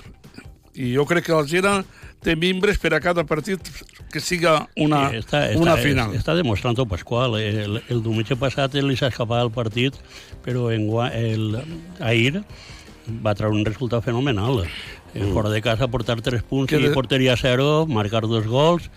[0.79, 1.79] I jo crec que el Gira
[2.23, 3.63] té membres per a cada partit
[4.11, 6.15] que siga una, Sí, està, està, una final.
[6.17, 7.37] Està demostrant Pasqual.
[7.39, 9.95] El, el diumenge passat li s'ha escapat el partit,
[10.45, 11.61] però en, el,
[11.99, 12.43] ahir
[13.25, 14.63] va treure un resultat fenomenal.
[15.13, 15.33] Mm.
[15.33, 18.89] Fora de casa portar 3 punts Que i porteria 0, marcar dos gols.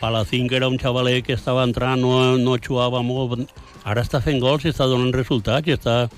[0.00, 3.46] Palacín, que era un xavalet que estava entrant, no, no jugava molt.
[3.84, 6.08] Ara està fent gols i està donant resultats i està,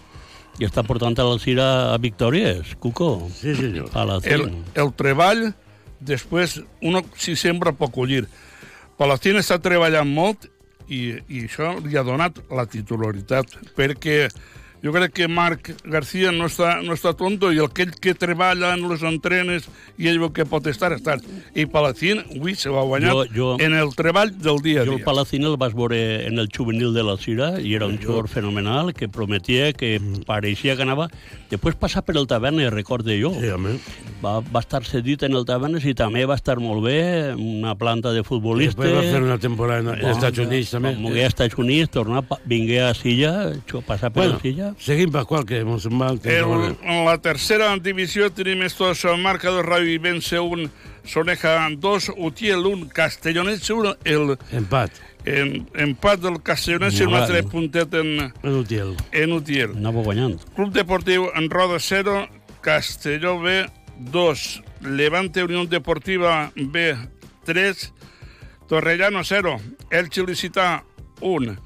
[0.58, 3.28] i està portant a l'Alcira a victòries, Cuco.
[3.34, 3.90] Sí, senyor.
[3.92, 4.32] Palacín.
[4.32, 4.48] El,
[4.86, 5.50] el treball,
[6.00, 8.24] després, uno si sembra pot collir.
[8.96, 10.48] Palestina està treballant molt
[10.88, 14.26] i, i això li ha donat la titularitat, perquè
[14.82, 18.82] jo crec que Marc García no està, no està tonto i aquell que treballa en
[18.90, 19.68] les entrenes
[19.98, 21.18] i ell que pot estar, està.
[21.54, 24.92] I Palacín, avui se va guanyar Jo- jo- en el treball del dia a Jo
[24.92, 25.04] el dia.
[25.06, 29.08] Palacín el vas veure en el juvenil de l'Alcira i era un jugador fenomenal que
[29.08, 31.08] prometia, que pareixia que anava...
[31.52, 33.34] Després passar per el Tavernes, recorde jo.
[33.38, 33.74] Sí, home.
[34.24, 38.10] Va, va estar cedit en el Tavernes i també va estar molt bé, una planta
[38.16, 38.80] de futbolista.
[38.80, 40.94] Després va fer una temporada en Estats Units, també.
[40.96, 43.52] Mogué als Estats Units, tornar, vingué a Silla,
[43.86, 44.71] passar per bueno, Silla.
[44.78, 46.20] Seguim, Pasqual, que ens en va el
[46.82, 50.68] en la tercera divisió tenim estos marcadors Rayo Vence 1,
[51.04, 54.90] Soneja 2, Utiel 1, Castellonets 1, el Empat.
[55.24, 57.48] en, empat del Castellonets i un altre bé.
[57.48, 58.96] puntet en, En Utiel.
[59.12, 59.76] en Utiel.
[59.76, 60.40] Anava guanyant.
[60.56, 62.28] Club Deportiu en Roda 0,
[62.60, 63.66] Castelló B
[63.98, 66.96] 2, Levante Unión Deportiva B
[67.44, 67.92] 3,
[68.68, 70.84] Torrellano 0, Elche Licità
[71.20, 71.56] 1,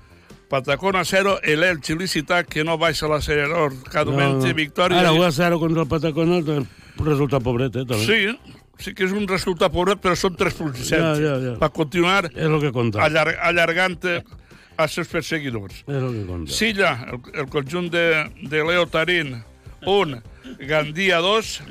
[0.48, 4.54] Patacona 0, el Elche Licità que no baixa l'acelerador, cada no, no.
[4.54, 5.00] victòria.
[5.00, 6.68] Ara, 1 a 0 contra el Patacona, un
[7.04, 8.04] resultat pobret, eh, també.
[8.06, 11.24] Sí, sí que és un resultat pobret, però són 3 punts i Ja, 7.
[11.24, 11.54] ja, ja.
[11.59, 13.02] Per continuar És el que compta.
[13.02, 13.98] allar allargant
[14.76, 15.82] als seus perseguidors.
[15.88, 16.52] És el que compta.
[16.52, 18.06] Silla, el, el conjunt de,
[18.42, 19.42] de Leo Tarín,
[19.85, 20.22] 1,
[20.61, 21.62] Gandia 2,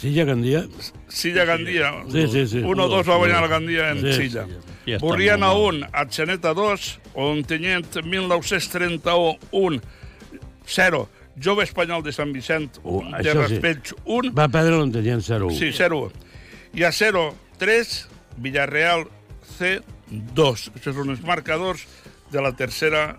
[0.00, 0.64] Silla Gandia.
[1.08, 1.90] Silla Gandia.
[2.08, 2.58] Sí, sí, sí.
[2.62, 4.46] 1-2 va guanyar la Gandia en Sí, Silla.
[4.46, 9.80] sí, Ja Borriana molt 1, Atxaneta 2, Ontinyent 1931,
[10.66, 11.08] 0.
[11.40, 13.56] Jove Espanyol de Sant Vicent Uh, de això sí.
[13.56, 16.10] Raspells 1, Va perdre l'Ontenien 0 sí, 0.
[16.76, 18.08] I a 0, 3,
[18.44, 19.06] Villarreal
[19.56, 20.68] C, 2.
[20.74, 21.86] Aquests són els marcadors
[22.30, 23.18] de la tercera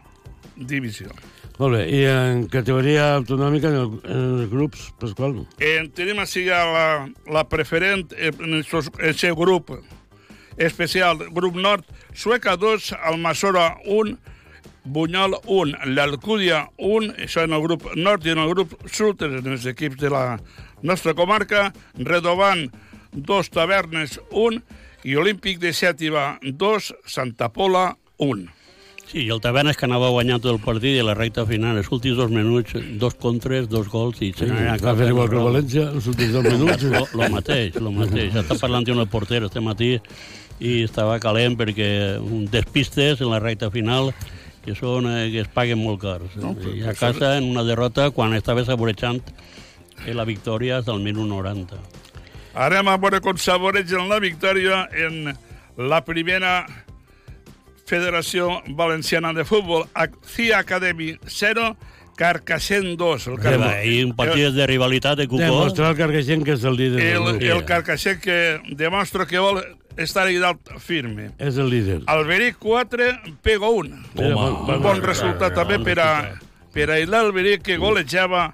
[0.55, 1.11] divisió.
[1.59, 5.35] Molt bé, i en categoria autonòmica, en, el, en els grups, Pasqual?
[5.61, 6.85] Eh, tenim així ja la,
[7.29, 9.69] la preferent eh, en aquest grup
[10.57, 14.17] especial, grup nord, Sueca 2, Almassora 1,
[14.83, 19.53] Bunyol 1, l'Alcúdia 1, això en el grup nord i en el grup sud, en
[19.53, 20.39] els equips de la
[20.81, 22.69] nostra comarca, Redovan
[23.13, 24.61] 2, Tavernes 1
[25.03, 28.49] i Olímpic de Xàtiva 2, Santa Pola 1.
[29.11, 31.89] Sí, i el Tavernes que anava guanyant tot el partit i la recta final, els
[31.91, 35.47] últims dos minuts, dos contres, dos gols i se Sí, va fer igual que el
[35.49, 36.85] València, els últims dos minuts.
[36.87, 38.37] Lo, lo mateix, lo mateix.
[38.39, 39.97] Està parlant el porter este matí
[40.61, 41.89] i estava calent perquè
[42.21, 44.11] un despistes en la recta final
[44.61, 46.35] que són eh, que es paguen molt cars.
[46.37, 49.23] No, però I a casa en una derrota quan estava saborejant
[50.05, 51.81] eh, la victòria del 1990.
[52.53, 55.33] Ara anem a veure com saboregen la victòria en
[55.81, 56.65] la primera
[57.91, 59.87] Federació Valenciana de Futbol.
[60.27, 61.71] CIA Academy 0,
[62.15, 63.27] Carcassent 2.
[63.33, 65.41] El, va, I un partit de rivalitat de Cucó.
[65.41, 68.37] Demostrar al Carcaixent que és el líder del el, el Carcassent que
[68.77, 69.63] demostra que vol
[69.97, 71.31] estar ahí dalt firme.
[71.37, 72.01] És el líder.
[72.11, 74.01] Alberic 4, Pego 1.
[74.15, 76.11] Home, un bon resultat també per a,
[76.73, 78.51] per a l'Alberic que golejava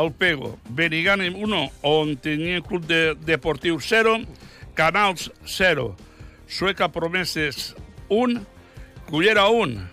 [0.00, 0.56] el Pego.
[0.68, 4.20] Benigànim 1, on tenia Club de, Deportiu 0,
[4.78, 5.90] Canals 0,
[6.48, 7.74] Sueca Promeses
[8.08, 8.40] 1,
[9.10, 9.88] Cullera 1,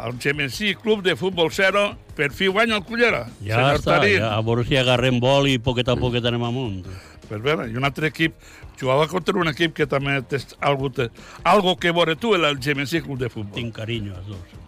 [0.00, 3.26] el Gemensí Club de Futbol 0, per fi guanya el Cullera.
[3.44, 6.82] Ja està, ja, a veure si agarrem vol i poquet a poquet anem amunt.
[7.30, 8.34] Pues veure, i un altre equip
[8.80, 11.06] jugava contra un equip que també té algo, té,
[11.46, 13.54] algo que veure tu, el Gemensí Club de Futbol.
[13.54, 14.58] Tinc carinyo als dos.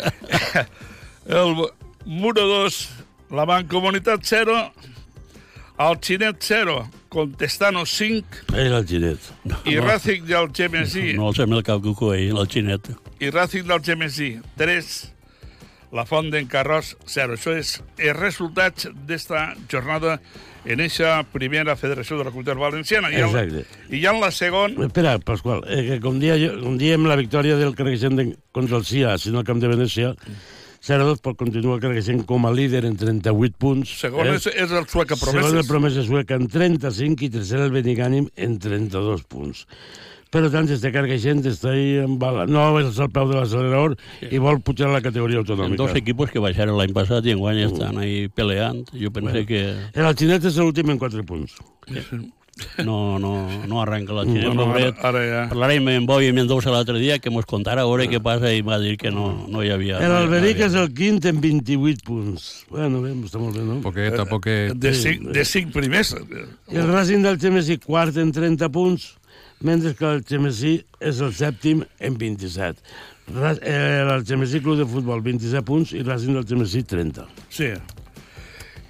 [1.28, 1.52] El
[2.06, 2.78] Muro 2,
[3.36, 4.56] la Mancomunitat 0,
[5.78, 9.18] el Xinet 0, Contestano 5 Era el Ginet.
[9.66, 12.88] i Racing del Gemesí No el sé el cap Cucó, eh, el xinet.
[13.18, 15.12] i Racing del Gemesí 3,
[15.92, 17.34] la Font d'en Carròs 0.
[17.36, 20.20] Això és els resultats d'esta jornada
[20.64, 23.10] en aquesta primera Federació de la Cultura Valenciana.
[23.10, 23.64] I, en, Exacte.
[23.90, 27.58] I ja en la segona, Espera, Pasqual, eh, que com, dia, com diem la victòria
[27.60, 30.14] del Carcaixent de, contra el CIA, si no el camp de Venècia,
[30.80, 33.96] 0-2 pot continuar el Carcaixent com a líder en 38 punts.
[34.00, 35.68] segon és, és el Sueca Segon el Promeses.
[35.68, 39.66] Promesa Sueca en 35 i tercer el Benigànim en 32 punts.
[40.30, 42.44] Per tant, este Carcaixent està ahí en bala.
[42.46, 43.96] No és al peu de l'accelerador
[44.30, 45.76] i vol pujar a la categoria autonòmica.
[45.82, 48.86] dos equipos que baixaron l'any passat i enguany estan ahí peleant.
[48.94, 51.56] Jo pensé que El Xinet és l'últim en 4 punts.
[52.84, 54.52] no, no, no arranca la No, Xina.
[54.54, 54.94] no, pobret.
[54.98, 55.48] ara- ara ja.
[55.48, 58.60] Parlarem amb Boi i Mendoza l'altre dia que mos contara a veure què passa i
[58.62, 59.98] va dir que no, no hi havia...
[59.98, 60.66] El no Alberic havia.
[60.66, 62.66] és el quint en 28 punts.
[62.70, 63.80] Bueno, bé, està molt bé, no?
[63.80, 64.74] Poquet a poquet.
[64.76, 66.14] De cinc, de cinc primers.
[66.70, 69.16] I el Racing del Xemesí quart en 30 punts,
[69.62, 72.80] mentre que el Xemesí és el sèptim en 27.
[73.36, 77.26] Ra eh, el Xemesí Club de Futbol 27 punts i Racing del Xemesí 30.
[77.52, 77.70] Sí.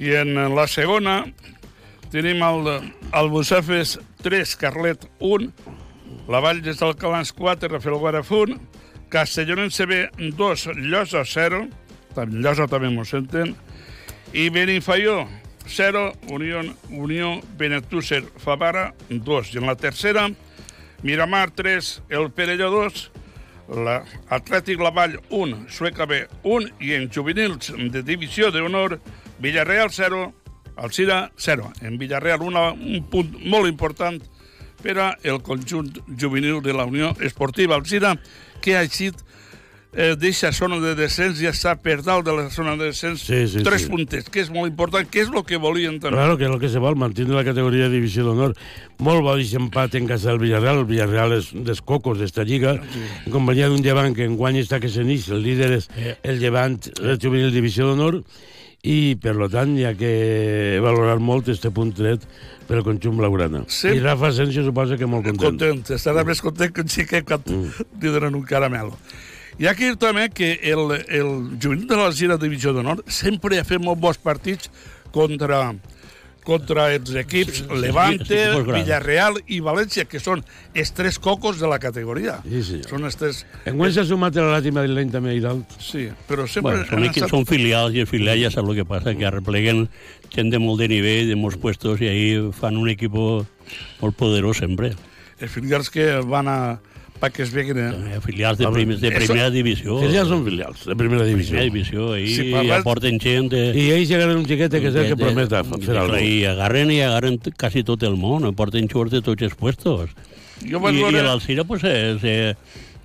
[0.00, 1.24] I en la segona
[2.10, 2.70] tenim el,
[3.12, 5.50] el Bucefes 3, Carlet 1,
[6.30, 8.56] la Vall des del Calans 4, Rafael Guaraf 1,
[9.10, 11.66] Castellonense B 2, Llosa 0,
[12.14, 13.52] tam- Llosa també m'ho senten,
[14.32, 15.24] i Benifaió
[15.66, 19.54] 0, Unió, Unió Benetúser Favara 2.
[19.54, 20.28] I en la tercera,
[21.02, 23.10] Miramar 3, El Perelló 2,
[23.84, 28.98] la Atlètic La Vall 1, Sueca B 1 i en juvenils de divisió d'honor
[29.38, 30.32] Villarreal 0,
[30.76, 31.72] Alcira 0.
[31.80, 34.20] En Villarreal una, un punt molt important
[34.82, 38.16] per a el conjunt juvenil de la Unió Esportiva Alcira
[38.60, 39.24] que ha eixit
[39.92, 43.40] eh, d'aquesta zona de descens ja està per dalt de la zona de descens Sí,
[43.50, 43.90] sí, tres sí.
[43.90, 46.16] puntets, que és molt important, que és el que volien també.
[46.16, 48.54] Claro que és el que se vol, mantenir la categoria de divisió d'honor.
[48.98, 50.82] Molt bo aquest empat en casa del Villarreal.
[50.84, 52.76] El Villarreal és dels cocos d'esta lliga,
[53.26, 55.28] en companyia d'un llevant que enguany està que se nix.
[55.30, 55.90] El líder és
[56.22, 58.22] el llevant, el juvenil divisió d'honor,
[58.82, 62.22] i per lo tant hi ha que valorar molt este punt tret
[62.68, 63.64] per al conjunt blaugrana.
[63.68, 63.90] Sí.
[63.92, 65.58] I Rafa Asensio suposa que molt content.
[65.58, 68.94] content, estarà més content que un xiquet quan li donen un caramel.
[69.58, 73.58] Hi ha que dir també que el, el juvenil de la Gira Divisió d'Honor sempre
[73.60, 74.70] ha fet molt bons partits
[75.12, 75.74] contra,
[76.46, 78.84] contra els equips Levante, sí, equipos grans.
[78.86, 80.40] Villarreal i València, que són
[80.72, 82.38] els tres cocos de la categoria.
[82.46, 82.88] Sí, senyor.
[82.94, 83.42] Són els tres...
[83.68, 85.76] Enguany s'ha sumat a l'Atlètic Madrileny també i dalt.
[85.82, 86.78] Sí, però sempre...
[86.78, 89.88] Bueno, són, estat- són filials i els filials ja saps el que passa, que arrepleguen
[90.32, 94.62] gent de molt de nivell, de molts puestos, i ahí fan un equip molt poderós
[94.64, 94.94] sempre.
[95.40, 96.60] Els filials que van a...
[97.20, 97.78] pa que es veguen...
[97.78, 98.18] Eh?
[98.24, 99.98] Filials de, prim, de Eso- primera divisió.
[100.00, 101.52] Filials són filials, de primera divisió.
[101.58, 103.50] Primera divisió, ahí Si sí, parles- aporten gent...
[103.52, 106.20] De, I ells agarren un xiquet que és el que promet fer alguna cosa.
[106.24, 110.14] I agarren i agarren quasi tot el món, aporten jugadors de tots els puestos.
[110.64, 111.22] Jo I, vaig i veure...
[111.28, 112.54] l'Alcira, pues, és, eh,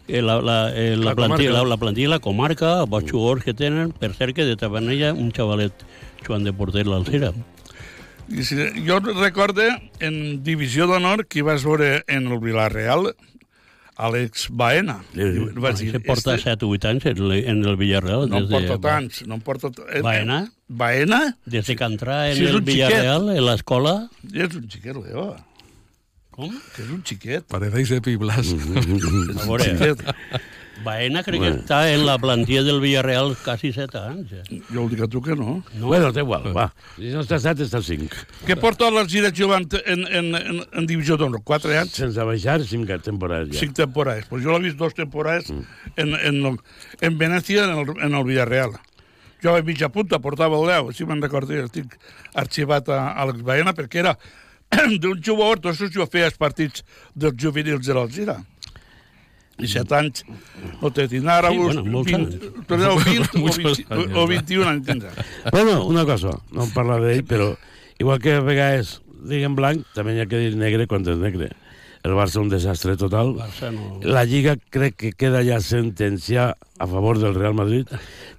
[0.07, 3.53] eh, la, la, eh, la, La plantilla, la, la plantilla, la comarca, els jugadors que
[3.53, 5.85] tenen, per cert que de Tabanella, un xavalet
[6.25, 7.33] jugant de porter l'Alcira.
[8.25, 8.41] I
[8.87, 9.67] jo recorde
[10.01, 13.11] en Divisió d'Honor que vas veure en el Villarreal
[13.95, 14.97] Àlex Baena.
[15.15, 15.23] I
[15.55, 18.27] vaig dir, Se porta este 7 o 8 anys en el- en el Villarreal.
[18.29, 19.69] no des porta de, tants, no porta...
[19.93, 20.51] eh, Baena?
[20.67, 21.37] Baena?
[21.45, 22.73] Des de que entrà en Sí, és el xiquet.
[22.73, 24.09] Villarreal, en l'escola...
[24.33, 25.35] És un xiquet, Leo.
[26.35, 26.51] Com?
[26.75, 27.45] Que és un xiquet.
[27.47, 28.51] Parecéis de Piblas.
[28.51, 29.95] A veure.
[30.83, 31.61] Baena crec que Bueno.
[31.63, 34.31] està en la plantilla del Villarreal quasi 7 anys.
[34.33, 34.61] eh.
[34.73, 35.63] Jo ho dic a tu que no.
[35.73, 35.87] No.
[35.87, 36.73] Bueno, té igual, va.
[36.97, 38.09] Si no està 7, està 5.
[38.45, 41.41] Què porta l'Alzira jugant en, en, en, en divisió d'honor?
[41.43, 41.93] 4 anys?
[41.95, 43.59] Sense baixar, 5 temporades ja.
[43.61, 44.25] 5 temporades.
[44.27, 46.59] Pues jo l'he vist dos temporades en, en,
[47.01, 48.75] en Venècia, en el, en el Villarreal.
[49.43, 51.95] Jo a mitja punta portava el 10, si me'n recordo, estic
[52.33, 54.17] arxivat a, a Alex Baena, perquè era
[55.01, 58.39] d'un jugador, tots els jo feia els partits dels juvenils de l'Alzira.
[59.59, 60.23] 17 anys,
[60.81, 62.65] no té tindrà ara Sí, bueno, molts 20, anys.
[62.67, 65.11] torneu 20 o, Molts 20, anys, o 21 anys tindrà.
[65.51, 67.53] Bueno, una cosa, no em parla d'ell, però
[67.99, 71.51] igual que a vegades diguem blanc, també hi ha que dir negre quan és negre.
[72.05, 73.31] El Barça un desastre total.
[73.39, 73.95] Barça no...
[74.05, 77.89] La Lliga crec que queda ja sentenciada a favor del Real Madrid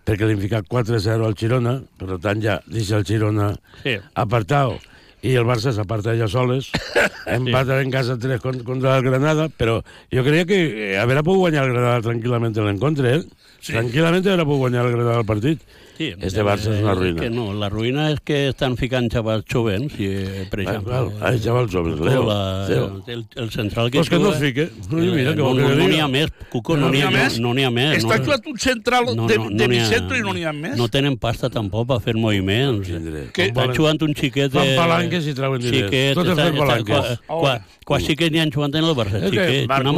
[0.06, 3.48] perquè li han ficat 4-0 al Girona, per tant ja deixa el Girona
[3.82, 3.96] Sí.
[4.14, 4.76] apartado
[5.22, 6.68] i el Barça s'aparta ja soles,
[7.26, 9.80] empata en casa 3 con- contra el Granada, però
[10.12, 10.60] jo creia que
[10.92, 13.22] eh, haurà pogut guanyar el Granada tranquil·lament en l'encontre, eh?
[13.60, 13.72] Sí.
[13.72, 15.62] Tranquil·lament haurà pogut guanyar el Granada el partit.
[15.97, 17.20] Sí, este Barça és una eh, ruïna.
[17.22, 20.92] Que no, la ruïna és que estan ficant xavals jovents, i, eh, per Ah, exemple...
[20.92, 22.38] clar, ah, xavals joves, Leo, la,
[22.68, 22.88] Leo.
[23.07, 24.68] El, el central que Pues que no fique.
[24.90, 27.38] Mira, que no, vol que no, no n'hi ha més, Cuco, no n'hi ha, més.
[27.40, 27.97] No n'hi ha més.
[28.05, 30.44] Està no, jugant un central no, de, no, de no mi centre i no n'hi
[30.44, 30.76] ha més.
[30.76, 32.92] No tenen pasta tampoc per fer moviments.
[33.32, 34.53] Que- Està jugant un xiquet...
[34.53, 35.86] Fan eh, palanques i treuen diners.
[35.88, 37.16] Xiquet, Tot és fer palanques.
[37.26, 39.92] qua- qua- Quasi que n'hi han jugant en el Barça, És que xiquet, una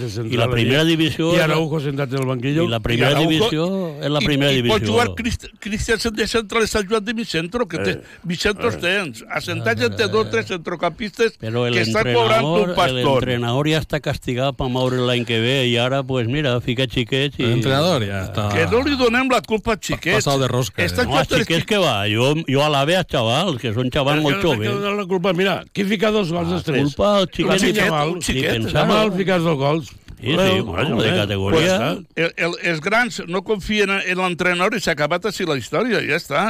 [0.00, 1.34] de central I la primera divisió...
[1.36, 2.64] I Araujo sentat en el banquillo.
[2.64, 3.66] I la primera divisió
[4.00, 7.66] és la primera i pot jugar Crist Christiansen de central, està jugant de mi centro,
[7.68, 8.00] que té, Eh.
[8.24, 9.24] mi centros tens.
[9.30, 13.24] Assentatge entre dos, tres centrocampistes Però que estan cobrant un l'entrenador pastor.
[13.24, 17.38] l'entrenador ja està castigat per moure l'any que ve i ara, pues mira, fica xiquets
[17.38, 17.42] i...
[17.44, 18.48] El entrenador ja està...
[18.54, 20.16] Que no li donem la culpa als xiquets.
[20.16, 20.86] Passado de rosca, eh.
[20.86, 23.90] Està No, a xiquets que va, jo, jo a la ve a xavals, que són
[23.90, 24.70] xavals molt Que no joves.
[24.80, 25.32] donar la culpa.
[25.32, 26.82] Mira, qui fica dos gols dels tres?
[26.82, 27.46] culpa al xiquet.
[27.46, 28.62] La Un xiquet, un xiquet.
[28.70, 29.90] Està mal ficar dos gols.
[30.24, 31.78] Sí, sí, bueno, de categoria.
[31.78, 35.58] Pues, el, el, els grans no confien en, en l'entrenador i s'ha acabat així la
[35.60, 36.44] història, ja està.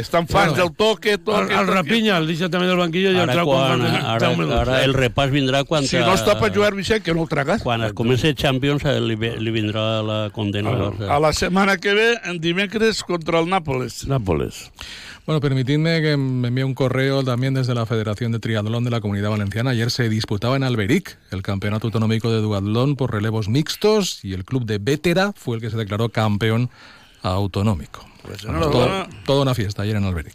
[0.00, 1.66] Estan fans Bueno, del toque, toque, El, el.
[1.68, 4.30] Rapinya, el deixa també del banquillo i el trau quan, quan ara,
[4.62, 5.84] ara el repàs vindrà quan...
[5.84, 7.60] Si no està per jugar Vicent, que no el tragues.
[7.66, 10.72] Quan es comenci Champions eh, li, li vindrà la condena.
[10.72, 11.10] al Barça.
[11.12, 14.06] A la setmana que ve, en dimecres, contra el Nápoles.
[14.08, 14.70] Nápoles.
[15.28, 19.02] Bueno, permitidme que me envíe un correo también desde la Federación de Triatlón de la
[19.02, 19.72] Comunidad Valenciana.
[19.72, 24.46] Ayer se disputaba en Alberic el Campeonato Autonómico de Duatlón por relevos mixtos y el
[24.46, 26.70] club de Vétera fue el que se declaró campeón
[27.20, 28.06] autonómico.
[28.28, 29.04] Pues enhorabuena.
[29.08, 30.34] todo- toda una fiesta ayer en Alberic.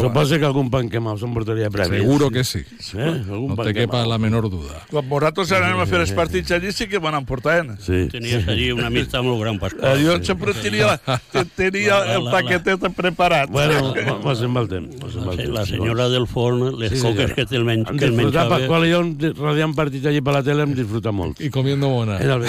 [0.00, 2.00] Suposa que algun pan quemat s'emportaria premis.
[2.00, 2.60] Seguro que sí.
[2.94, 3.22] Eh?
[3.30, 4.84] Algun No pan te quepa la menor duda.
[4.90, 7.64] Quan nosaltres anem a fer els partits allí sí que van emportar.
[7.64, 7.76] Eh?
[7.80, 8.08] Sí.
[8.12, 9.98] Tenies allí una amistat molt gran, Pasqual.
[9.98, 10.98] Eh, jo sempre tenia,
[11.32, 13.48] te- tenia La- el la- paquetet preparat.
[13.50, 15.48] Bueno, va el La, temps.
[15.48, 18.48] la senyora del forn, les Sí, coques que, te el men Hem que el disfrutat,
[18.48, 18.58] menjava...
[18.58, 21.40] Pasqual i jo, radiant partits allí per la tele, hem disfrutat molt.
[21.40, 22.18] Y comiendo mona.
[22.18, 22.42] Era el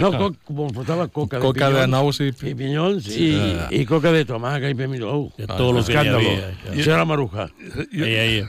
[0.00, 2.28] No, coc, com portava coca de Coca de pinyons, naus y...
[2.28, 3.40] i pinyons i, Sí.
[3.80, 5.30] i coca de tomaca i pemiló.
[5.38, 6.18] De tot lo que hi Escàndalo.
[6.18, 6.74] havia, això.
[6.78, 7.48] Això era maruja.
[7.92, 8.34] I, Ai, ai.
[8.40, 8.44] i,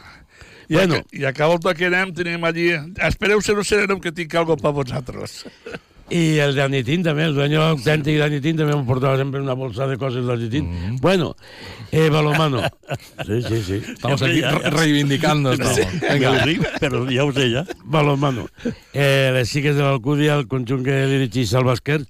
[0.72, 0.94] Bueno.
[1.02, 1.06] bueno.
[1.12, 2.70] I a cada volta que anem tenim allí...
[3.08, 5.46] Espereu si no serem que tinc algo per vosaltres.
[6.10, 9.54] Y el de Anitín también, el dueño auténtico de Anitín también me portaba siempre una
[9.54, 10.98] bolsa de cosas de Anitín.
[11.00, 11.38] Bueno,
[11.92, 12.62] eh, balomano.
[13.26, 13.82] Sí, sí, sí.
[13.94, 15.54] Estamos aquí re- reivindicando.
[15.54, 15.80] Estamos.
[16.02, 16.70] Venga, Venga.
[16.82, 17.66] però ja ho sé, ja.
[17.86, 18.48] Balomano.
[18.94, 22.02] Eh, les xiques de l'Alcúdia, el conjunt que dirigeix Salva Esquer,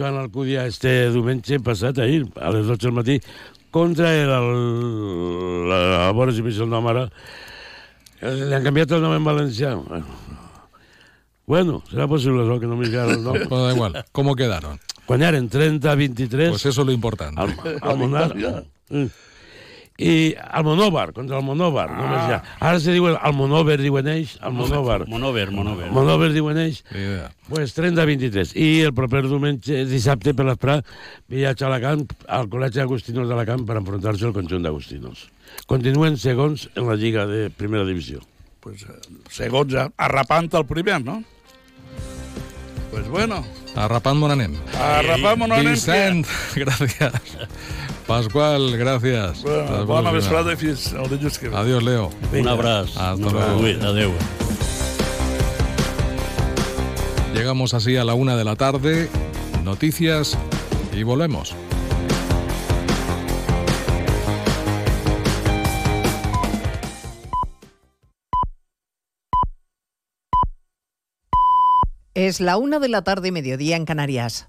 [0.00, 3.18] Joan Alcúdia este diumenge passat, ahir, a les 12 del matí,
[3.70, 7.04] contra el, el, la, a veure si el nom ara,
[8.24, 9.74] li han canviat el nom en valencià.
[11.50, 13.36] Bueno, serà possible això, que no m'hi el nom.
[13.44, 14.04] Bueno, da igual.
[14.12, 14.80] ¿Cómo quedaron?
[15.06, 17.40] Guanyaren 30-23 Pues eso es lo importante.
[17.40, 19.10] al, al.
[20.00, 21.90] I Almonóvar, contra el Monóvar.
[21.92, 21.98] Ah.
[22.00, 22.38] Només ja.
[22.58, 25.04] Ara se diuen Almonóvar, diuen ells, Almonóvar.
[25.10, 25.90] Monover, monover.
[25.92, 26.80] Monóvar diuen ells.
[26.94, 27.26] Idea.
[27.50, 28.54] Pues 30-23.
[28.56, 30.78] I el proper diumenge, dissabte per l'esprà,
[31.28, 35.26] viatge a Alacant, al Col·legi Agustinos d'Alacant per enfrontar-se al conjunt d'Agustinos.
[35.68, 38.22] Continuen segons en la Lliga de Primera Divisió.
[38.60, 38.96] Pues, eh,
[39.28, 41.20] segons, eh, arrapant el primer, no?
[42.90, 43.44] Pues bueno,
[43.76, 44.56] Arrapant Monanem.
[44.74, 45.70] arrapant mon anem.
[45.72, 46.26] Vicent,
[46.56, 47.12] gracias.
[48.10, 49.42] Pascual, gracias.
[49.44, 50.14] Bueno, Estàs bona evolucionant.
[50.16, 51.54] vesprada i fins el dilluns que ve.
[51.56, 52.08] Adiós, Leo.
[52.34, 52.96] Un abraç.
[52.96, 54.14] Hasta Un luego.
[57.32, 59.08] Llegamos así a la una de la tarde.
[59.62, 60.36] Noticias
[60.92, 61.54] y volvemos.
[72.14, 74.48] Es la una de la tarde, mediodía en Canarias.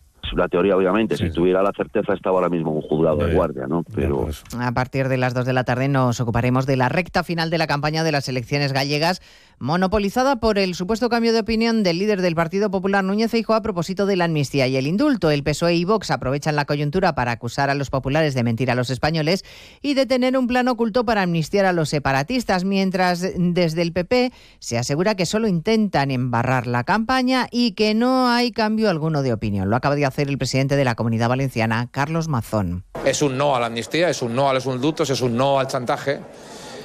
[0.33, 1.17] una teoría, obviamente.
[1.17, 3.83] si tuviera la certeza, estaba ahora mismo un juzgado de guardia, ¿no?
[3.95, 4.29] Pero...
[4.59, 7.57] A partir de las dos de la tarde nos ocuparemos de la recta final de
[7.57, 9.21] la campaña de las elecciones gallegas,
[9.59, 13.61] monopolizada por el supuesto cambio de opinión del líder del Partido Popular, Núñez Feijóo, a
[13.61, 15.29] propósito de la amnistía y el indulto.
[15.29, 18.75] El PSOE y Vox aprovechan la coyuntura para acusar a los populares de mentir a
[18.75, 19.45] los españoles
[19.81, 24.31] y de tener un plan oculto para amnistiar a los separatistas, mientras desde el PP
[24.59, 29.33] se asegura que solo intentan embarrar la campaña y que no hay cambio alguno de
[29.33, 29.69] opinión.
[29.69, 32.83] Lo acaba de hacer el presidente de la Comunidad Valenciana, Carlos Mazón.
[33.05, 35.59] Es un no a la amnistía, es un no a los indultos, es un no
[35.59, 36.19] al chantaje.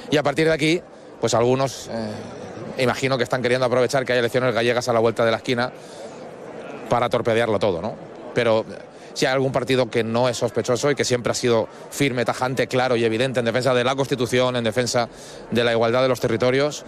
[0.09, 0.81] Y a partir de aquí,
[1.19, 5.25] pues algunos, eh, imagino que están queriendo aprovechar que hay elecciones gallegas a la vuelta
[5.25, 5.71] de la esquina
[6.89, 7.95] para torpedearlo todo, ¿no?
[8.33, 8.65] Pero
[9.13, 12.67] si hay algún partido que no es sospechoso y que siempre ha sido firme, tajante,
[12.67, 15.09] claro y evidente en defensa de la Constitución, en defensa
[15.49, 16.85] de la igualdad de los territorios,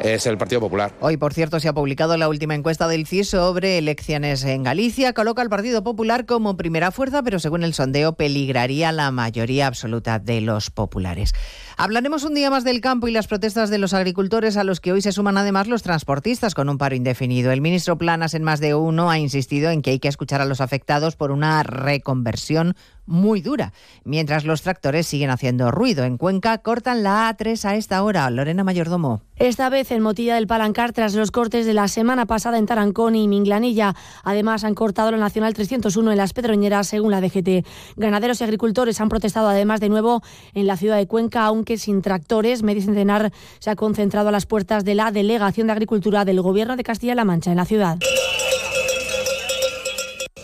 [0.00, 0.92] es el Partido Popular.
[1.00, 5.12] Hoy, por cierto, se ha publicado la última encuesta del CIS sobre elecciones en Galicia.
[5.12, 10.18] Coloca al Partido Popular como primera fuerza, pero según el sondeo peligraría la mayoría absoluta
[10.18, 11.34] de los populares.
[11.80, 14.90] Hablaremos un día más del campo y las protestas de los agricultores a los que
[14.90, 17.52] hoy se suman además los transportistas con un paro indefinido.
[17.52, 20.44] El ministro Planas en más de uno ha insistido en que hay que escuchar a
[20.44, 22.74] los afectados por una reconversión
[23.08, 23.72] muy dura,
[24.04, 26.04] mientras los tractores siguen haciendo ruido.
[26.04, 28.28] En Cuenca cortan la A3 a esta hora.
[28.30, 29.22] Lorena Mayordomo.
[29.36, 33.14] Esta vez en Motilla del Palancar tras los cortes de la semana pasada en Tarancón
[33.14, 33.94] y Minglanilla.
[34.24, 37.64] Además han cortado la Nacional 301 en las Pedroñeras según la DGT.
[37.96, 40.22] Ganaderos y agricultores han protestado además de nuevo
[40.54, 42.62] en la ciudad de Cuenca, aunque sin tractores.
[42.62, 46.76] Medio centenar se ha concentrado a las puertas de la Delegación de Agricultura del Gobierno
[46.76, 47.98] de Castilla-La Mancha en la ciudad.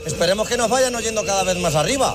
[0.04, 2.14] Esperemos que nos vayan oyendo cada vez más arriba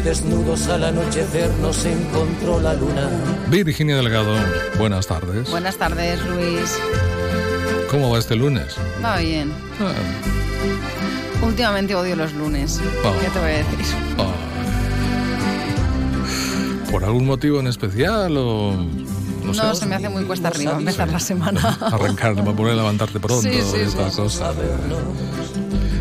[0.00, 3.08] y desnudos al anochecer nos encontró la luna.
[3.48, 4.34] Virginia Delgado,
[4.78, 5.50] buenas tardes.
[5.50, 6.78] Buenas tardes, Luis.
[7.90, 8.76] ¿Cómo va este lunes?
[9.04, 9.52] Va bien.
[9.80, 9.92] Ah,
[11.44, 12.80] Últimamente odio los lunes.
[13.04, 13.12] Ah.
[13.20, 13.78] ¿Qué te voy a decir?
[16.90, 18.74] ¿Por algún motivo en especial o
[19.44, 21.60] no, se me hace muy cuesta arriba empezar la semana.
[21.80, 24.20] Arrancar, no poder levantarte pronto Sí, sí, y estas sí.
[24.20, 24.54] cosas.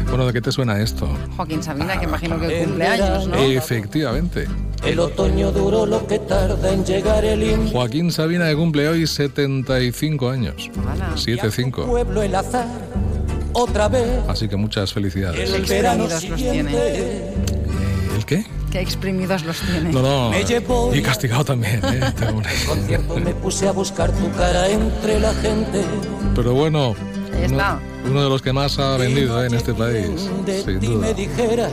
[0.10, 1.08] Bueno, ¿de qué te suena esto?
[1.36, 3.36] Joaquín Sabina, que imagino que cumple años, ¿no?
[3.36, 4.48] Efectivamente.
[4.84, 7.70] El otoño duró lo que tarda en llegar el invierno.
[7.72, 10.70] Joaquín Sabina que cumple hoy 75 años.
[11.16, 11.86] 7-5.
[11.86, 12.68] Pueblo el azar,
[13.54, 14.08] otra vez.
[14.28, 15.52] Así que muchas felicidades.
[15.52, 16.76] El verano los tiene.
[18.16, 18.46] ¿El qué?
[18.72, 19.92] Qué exprimidos los tiene.
[19.92, 20.32] No, no.
[20.32, 22.00] Me Y castigado también, ¿eh?
[22.04, 22.50] Este hombre.
[22.68, 25.84] concierto me puse a buscar tu cara entre la gente.
[26.36, 26.96] Pero bueno,
[27.36, 27.80] Ahí está.
[28.06, 29.48] Uno de los que más ha vendido ¿eh?
[29.48, 30.30] en este país,
[30.64, 31.08] sin ti duda.
[31.08, 31.70] me dijera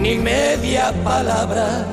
[0.00, 1.86] ni media palabra.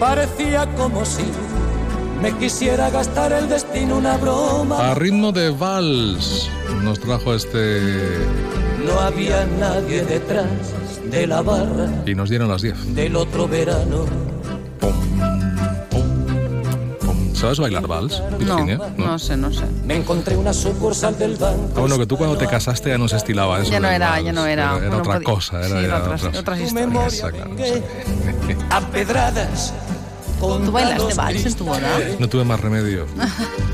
[0.00, 1.24] Parecía como si
[2.22, 4.90] me quisiera gastar el destino una broma.
[4.90, 6.50] A ritmo de vals
[6.82, 7.80] nos trajo este...
[8.84, 10.46] No había nadie detrás
[11.10, 12.94] de la barra Y nos dieron las 10.
[12.94, 14.04] del otro verano.
[17.36, 18.78] ¿Sabes bailar vals, Virginia?
[18.96, 19.64] No, no sé, no sé.
[19.84, 21.70] Me encontré una sucursal del banco.
[21.76, 23.70] Ah, bueno, que tú cuando te casaste ya no se estilaba eso.
[23.70, 24.24] Ya no era, vals.
[24.24, 24.62] ya no era.
[24.64, 27.12] Era, Bueno, otra podía- cosa, era, sí, era otras, otras- otras historias.
[27.14, 27.82] Esa, claro, vengué
[28.70, 29.74] a pedradas
[30.38, 31.80] ¿Tú bailaste vals en tu boda?
[32.18, 33.06] No tuve más remedio.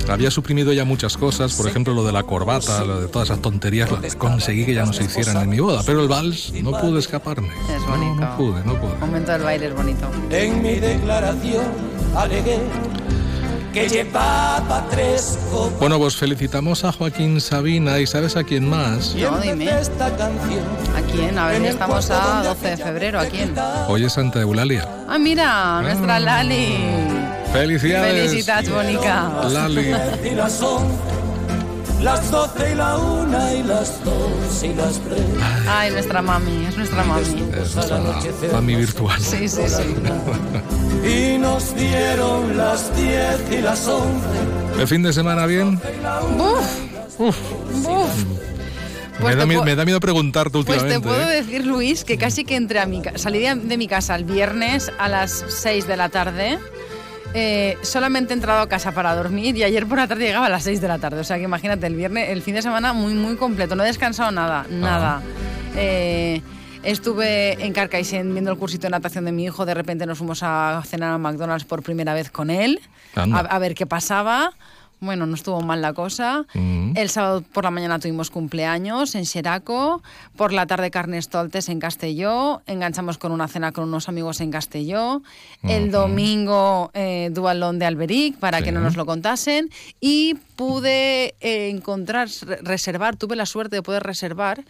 [0.09, 3.43] Había suprimido ya muchas cosas, por ejemplo lo de la corbata, lo de todas esas
[3.43, 6.71] tonterías, lo conseguí que ya no se hicieran en mi boda, pero el vals no
[6.73, 7.49] pude escaparme.
[7.49, 8.15] Es bonito.
[8.15, 8.93] No, no pude, no pude.
[8.93, 10.09] El momento del baile es bonito.
[10.31, 11.65] En mi declaración
[12.17, 12.61] alegué
[13.73, 15.79] que llevaba tres copas.
[15.79, 19.15] Bueno, pues felicitamos a Joaquín Sabina y ¿sabes a quién más?
[19.15, 19.81] No, dime.
[19.81, 20.65] Esta canción
[20.97, 21.39] ¿A quién?
[21.39, 23.21] A ver, ya estamos a 12 de febrero.
[23.21, 23.55] ¿A quién?
[23.89, 24.89] Hoy es Santa Eulalia.
[25.09, 26.77] Ah, mira, nuestra Lali.
[27.53, 28.31] ¡Felicidades!
[28.31, 29.31] Felicitats, bonica.
[29.51, 29.93] Lali.
[32.03, 35.21] Las doce y la una y las dos y las tres.
[35.69, 37.23] Ay, nuestra mami, es nuestra mami.
[37.63, 37.99] Es nuestra
[38.53, 39.21] mami virtual.
[39.21, 41.09] Sí, sí, sí.
[41.09, 44.27] Y nos dieron las diez y las once.
[44.81, 45.81] ¿El fin de semana bien?
[46.37, 47.37] Buf, Uf.
[47.83, 48.09] buf.
[48.25, 50.95] me, Pues da te miedo, puedo- me da miedo preguntarte Pues últimamente.
[50.95, 51.37] te puedo ¿eh?
[51.43, 54.25] decir, Luis, que casi que entré a mi casa, salí de, de mi casa el
[54.25, 56.59] viernes a las 6 de la tarde.
[57.35, 60.51] Eh, solamente he entrado a casa para dormir y ayer por la tarde llegaba a
[60.51, 61.21] las 6 de la tarde.
[61.21, 63.75] O sea que imagínate, el viernes, el fin de semana muy, muy completo.
[63.75, 65.23] No he descansado nada, nada.
[65.77, 66.43] Eh,
[66.83, 69.65] estuve en Carcaixent viendo el cursito de natación de mi hijo.
[69.65, 72.81] De repente nos fuimos a cenar a McDonald's por primera vez con él.
[73.15, 74.53] A, a ver qué pasaba.
[75.03, 76.47] Bueno, no estuvo mal la cosa.
[76.55, 80.01] El sábado por la mañana tuvimos cumpleaños en Xeraco,
[80.37, 85.21] por la tarde Carnestoltes en Castelló, enganchamos con una cena con unos amigos en Castelló,
[85.65, 88.65] el domingo eh, Dualón de Alberic para Sí.
[88.65, 89.71] que no nos lo contasen.
[90.01, 94.63] Y pude eh, encontrar, re- reservar, tuve la suerte de poder reservar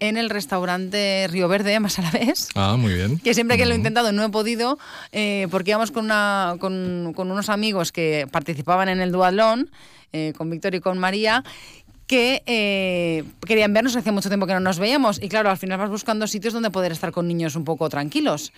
[0.00, 2.48] en el restaurante Río Verde, más a la vez.
[2.54, 3.18] Ah, muy bien.
[3.18, 4.78] Que siempre que lo he intentado no he podido,
[5.12, 9.70] eh, porque íbamos con, una, con, con unos amigos que participaban en el duatlón,
[10.12, 11.44] eh, con Víctor y con María,
[12.06, 15.22] que eh, querían vernos, hacía mucho tiempo que no nos veíamos.
[15.22, 18.52] Y claro, al final vas buscando sitios donde poder estar con niños un poco tranquilos.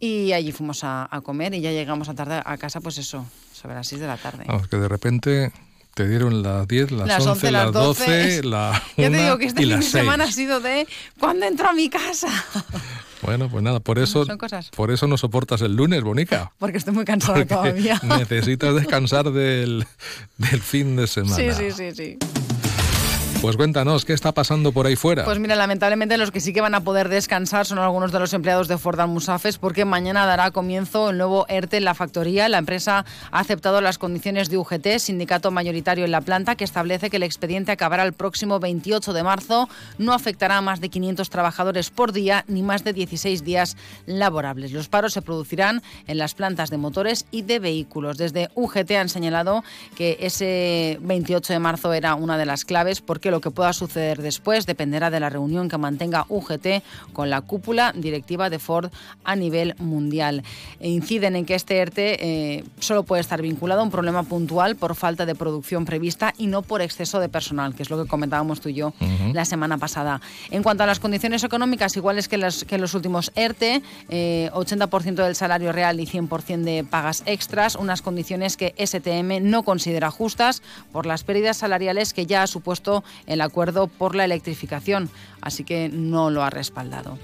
[0.00, 3.24] Y allí fuimos a, a comer y ya llegamos a tarde a casa, pues eso,
[3.52, 4.44] sobre las 6 de la tarde.
[4.48, 5.52] Vamos, que de repente
[5.96, 8.42] te dieron las 10, las, Las 11, 11, las las 12, 12.
[8.44, 9.92] la Ya te 1 digo que este fin de las 6.
[9.92, 10.86] semana ha sido de
[11.18, 12.28] ¿cuándo entro a mi casa?
[13.22, 14.68] Bueno, pues nada, por eso, Son cosas.
[14.68, 16.52] por eso no soportas el lunes, Bonica.
[16.58, 17.98] Porque estoy muy cansada Porque todavía.
[18.18, 19.86] necesitas descansar del,
[20.36, 21.34] del fin de semana.
[21.34, 22.18] Sí, sí, sí, sí.
[23.42, 25.24] Pues cuéntanos, ¿qué está pasando por ahí fuera?
[25.24, 28.32] Pues mira, lamentablemente los que sí que van a poder descansar son algunos de los
[28.32, 32.48] empleados de Ford Almusafes porque mañana dará comienzo el nuevo ERTE en la factoría.
[32.48, 37.10] La empresa ha aceptado las condiciones de UGT, sindicato mayoritario en la planta, que establece
[37.10, 39.68] que el expediente acabará el próximo 28 de marzo.
[39.98, 43.76] No afectará a más de 500 trabajadores por día ni más de 16 días
[44.06, 44.72] laborables.
[44.72, 48.16] Los paros se producirán en las plantas de motores y de vehículos.
[48.16, 49.62] Desde UGT han señalado
[49.94, 54.22] que ese 28 de marzo era una de las claves porque lo que pueda suceder
[54.22, 58.90] después dependerá de la reunión que mantenga UGT con la cúpula directiva de Ford
[59.24, 60.42] a nivel mundial.
[60.80, 64.76] E inciden en que este ERTE eh, solo puede estar vinculado a un problema puntual
[64.76, 68.08] por falta de producción prevista y no por exceso de personal, que es lo que
[68.08, 68.92] comentábamos tú y yo
[69.32, 70.20] la semana pasada.
[70.50, 75.14] En cuanto a las condiciones económicas, iguales que, las, que los últimos ERTE, eh, 80%
[75.14, 80.62] del salario real y 100% de pagas extras, unas condiciones que STM no considera justas
[80.92, 85.10] por las pérdidas salariales que ya ha supuesto el acuerdo por la electrificación,
[85.40, 87.18] así que no lo ha respaldado.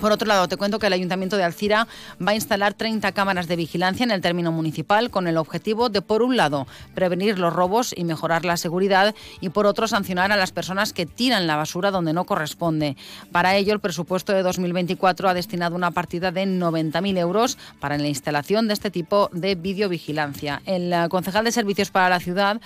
[0.00, 1.86] Por otro lado, te cuento que el Ayuntamiento de Alcira
[2.20, 6.02] va a instalar 30 cámaras de vigilancia en el término municipal con el objetivo de,
[6.02, 10.36] por un lado, prevenir los robos y mejorar la seguridad y, por otro, sancionar a
[10.36, 12.96] las personas que tiran la basura donde no corresponde.
[13.32, 18.08] Para ello, el presupuesto de 2024 ha destinado una partida de 90.000 euros para la
[18.08, 20.60] instalación de este tipo de videovigilancia.
[20.66, 22.60] El eh, concejal de Servicios para la Ciudad,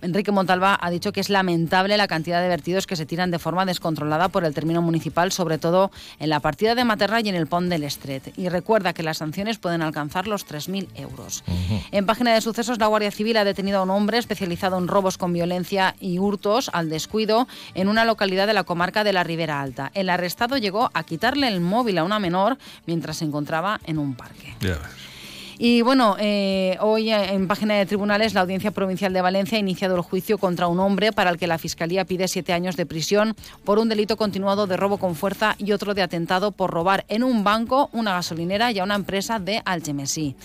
[0.00, 3.38] Enrique Montalva, ha dicho que es lamentable la cantidad de vertidos que se tiran de
[3.38, 7.34] forma descontrolada por el término municipal, sobre todo en la partida de Materna y en
[7.34, 8.32] el Pont del Estret.
[8.36, 11.44] Y recuerda que las sanciones pueden alcanzar los 3.000 euros.
[11.90, 15.18] En página de sucesos, la Guardia Civil ha detenido a un hombre especializado en robos
[15.18, 19.60] con violencia y hurtos al descuido en una localidad de la comarca de la Ribera
[19.60, 19.90] Alta.
[19.94, 24.14] El arrestado llegó a quitarle el móvil a una menor mientras se encontraba en un
[24.14, 24.54] parque.
[25.58, 29.96] Y bueno, eh, hoy en página de tribunales la Audiencia Provincial de Valencia ha iniciado
[29.96, 33.36] el juicio contra un hombre para el que la Fiscalía pide siete años de prisión
[33.64, 37.22] por un delito continuado de robo con fuerza y otro de atentado por robar en
[37.22, 40.36] un banco, una gasolinera y a una empresa de Algemesí.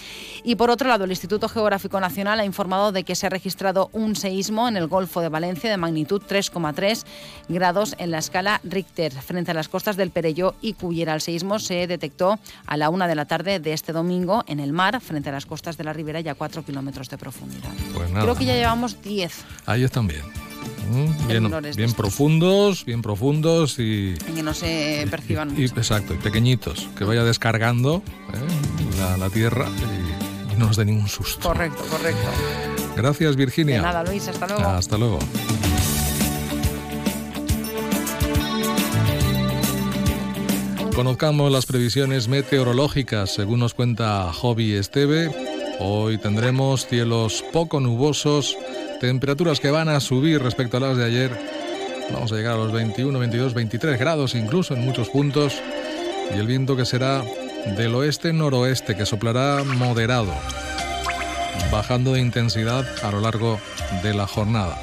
[0.43, 3.89] Y por otro lado, el Instituto Geográfico Nacional ha informado de que se ha registrado
[3.93, 7.05] un seísmo en el Golfo de Valencia de magnitud 3,3
[7.47, 11.13] grados en la escala Richter frente a las costas del Perelló y Cullera.
[11.13, 14.73] El seísmo se detectó a la una de la tarde de este domingo en el
[14.73, 17.69] mar frente a las costas de la Ribera y a 4 kilómetros de profundidad.
[17.93, 18.21] Pues nada.
[18.23, 19.33] Creo que ya llevamos 10
[19.65, 20.23] Ahí están bien.
[20.91, 21.27] Mm,
[21.75, 27.23] Bien, profundos, bien profundos y, que no se perciban y- exacto, y pequeñitos, que vaya
[27.23, 28.01] descargando
[28.33, 28.97] ¿eh?
[28.99, 31.47] la, la tierra y y no nos dé ningún susto.
[31.47, 32.27] Correcto, correcto.
[32.95, 33.75] Gracias, Virginia.
[33.75, 34.63] De nada, Luis, hasta luego.
[34.65, 35.19] Hasta luego.
[40.97, 45.29] Conozcamos las previsiones meteorológicas, según nos cuenta Hobby Esteve.
[45.79, 48.57] Hoy tendremos cielos poco nubosos,
[48.99, 51.39] temperaturas que van a subir respecto a las de ayer.
[52.11, 55.61] Vamos a llegar a los 21, 22, 23 grados incluso en muchos puntos.
[56.35, 57.23] Y el viento que será
[57.77, 60.33] del oeste-noroeste, que soplará moderado,
[61.71, 63.59] bajando de intensidad a lo largo
[64.01, 64.81] de la jornada.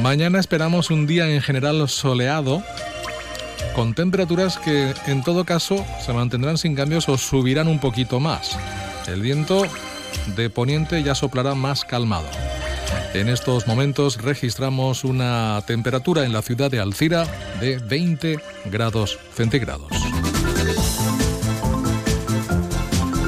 [0.00, 2.62] Mañana esperamos un día en general soleado,
[3.74, 8.58] con temperaturas que en todo caso se mantendrán sin cambios o subirán un poquito más.
[9.06, 9.62] El viento
[10.36, 12.26] de poniente ya soplará más calmado.
[13.14, 17.26] En estos momentos registramos una temperatura en la ciudad de Alcira
[17.60, 19.90] de 20 grados centígrados.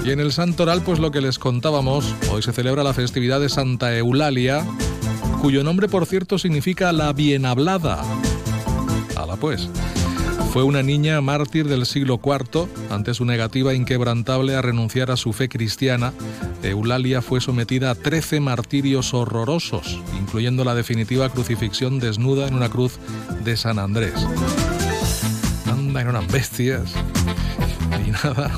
[0.05, 3.49] Y en el Santoral, pues lo que les contábamos, hoy se celebra la festividad de
[3.49, 4.65] Santa Eulalia,
[5.41, 8.03] cuyo nombre, por cierto, significa la bien hablada.
[9.17, 9.69] Hala pues.
[10.55, 12.69] Fue una niña mártir del siglo IV.
[12.89, 16.13] Ante su negativa inquebrantable a renunciar a su fe cristiana,
[16.63, 23.01] Eulalia fue sometida a 13 martirios horrorosos, incluyendo la definitiva crucifixión desnuda en una cruz
[23.43, 24.15] de San Andrés.
[25.67, 26.93] Anda, eran bestias.
[28.05, 28.53] Ni nada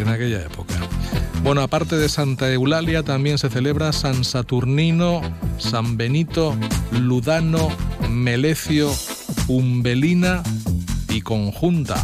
[0.00, 0.76] en aquella época.
[1.42, 5.20] Bueno, aparte de Santa Eulalia, también se celebra San Saturnino,
[5.58, 6.56] San Benito,
[6.90, 7.68] Ludano,
[8.08, 8.90] Melecio,
[9.48, 10.42] Umbelina
[11.10, 11.96] y Conjunta.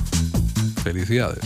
[0.82, 1.41] Felicidades.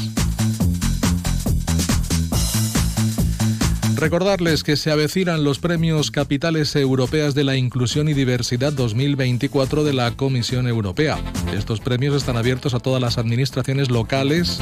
[3.94, 9.92] Recordarles que se avecinan los premios Capitales Europeas de la Inclusión y Diversidad 2024 de
[9.92, 11.16] la Comisión Europea.
[11.56, 14.60] Estos premios están abiertos a todas las administraciones locales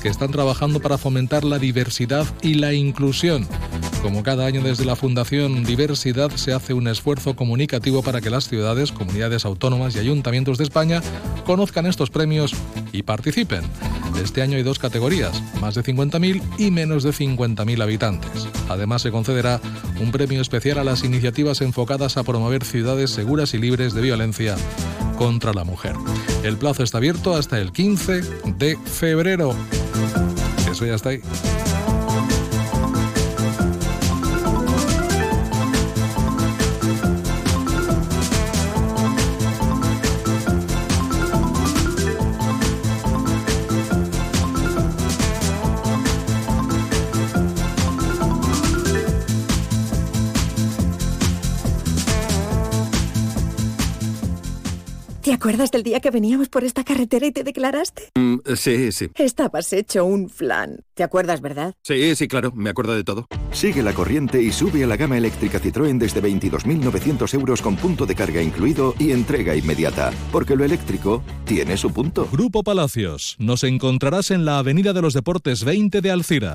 [0.00, 3.48] que están trabajando para fomentar la diversidad y la inclusión.
[4.02, 8.48] Como cada año desde la Fundación Diversidad se hace un esfuerzo comunicativo para que las
[8.48, 11.02] ciudades, comunidades autónomas y ayuntamientos de España
[11.44, 12.54] conozcan estos premios
[12.92, 13.62] y participen.
[14.22, 18.48] Este año hay dos categorías, más de 50.000 y menos de 50.000 habitantes.
[18.68, 19.60] Además se concederá
[20.00, 24.56] un premio especial a las iniciativas enfocadas a promover ciudades seguras y libres de violencia
[25.16, 25.94] contra la mujer.
[26.44, 28.22] El plazo está abierto hasta el 15
[28.56, 29.54] de febrero.
[30.70, 31.20] Eso ya está ahí.
[55.28, 58.04] ¿Te acuerdas del día que veníamos por esta carretera y te declaraste?
[58.14, 59.10] Mm, sí, sí.
[59.14, 60.80] Estabas hecho un flan.
[60.94, 61.74] ¿Te acuerdas, verdad?
[61.82, 63.26] Sí, sí, claro, me acuerdo de todo.
[63.52, 68.06] Sigue la corriente y sube a la gama eléctrica Citroën desde 22.900 euros con punto
[68.06, 70.12] de carga incluido y entrega inmediata.
[70.32, 72.26] Porque lo eléctrico tiene su punto.
[72.32, 73.36] Grupo Palacios.
[73.38, 76.54] Nos encontrarás en la Avenida de los Deportes 20 de Alcira.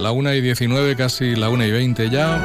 [0.00, 2.38] La 1 y 19, casi la 1 y 20 ya.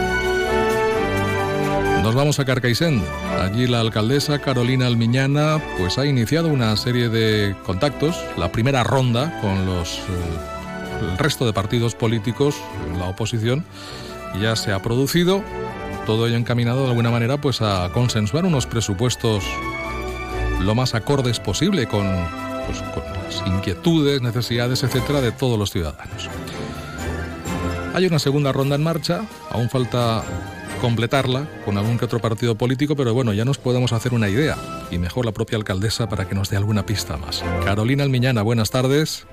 [2.04, 3.02] Nos vamos a Carcaixent.
[3.40, 9.40] Allí la alcaldesa Carolina Almiñana pues ha iniciado una serie de contactos, la primera ronda
[9.40, 12.56] con los eh, el resto de partidos políticos
[12.98, 13.64] la oposición
[14.42, 15.42] ya se ha producido.
[16.06, 19.46] Todo ello encaminado de alguna manera pues a consensuar unos presupuestos
[20.60, 22.06] lo más acordes posible con,
[22.68, 26.30] pues, con las inquietudes, necesidades, etcétera, de todos los ciudadanos.
[27.96, 30.22] Hay una segunda ronda en marcha, aún falta
[30.82, 34.58] completarla con algún que otro partido político, pero bueno, ya nos podemos hacer una idea,
[34.92, 37.42] y mejor la propia alcaldesa para que nos dé alguna pista más.
[37.64, 39.26] Carolina Almiñana, buenas tardes.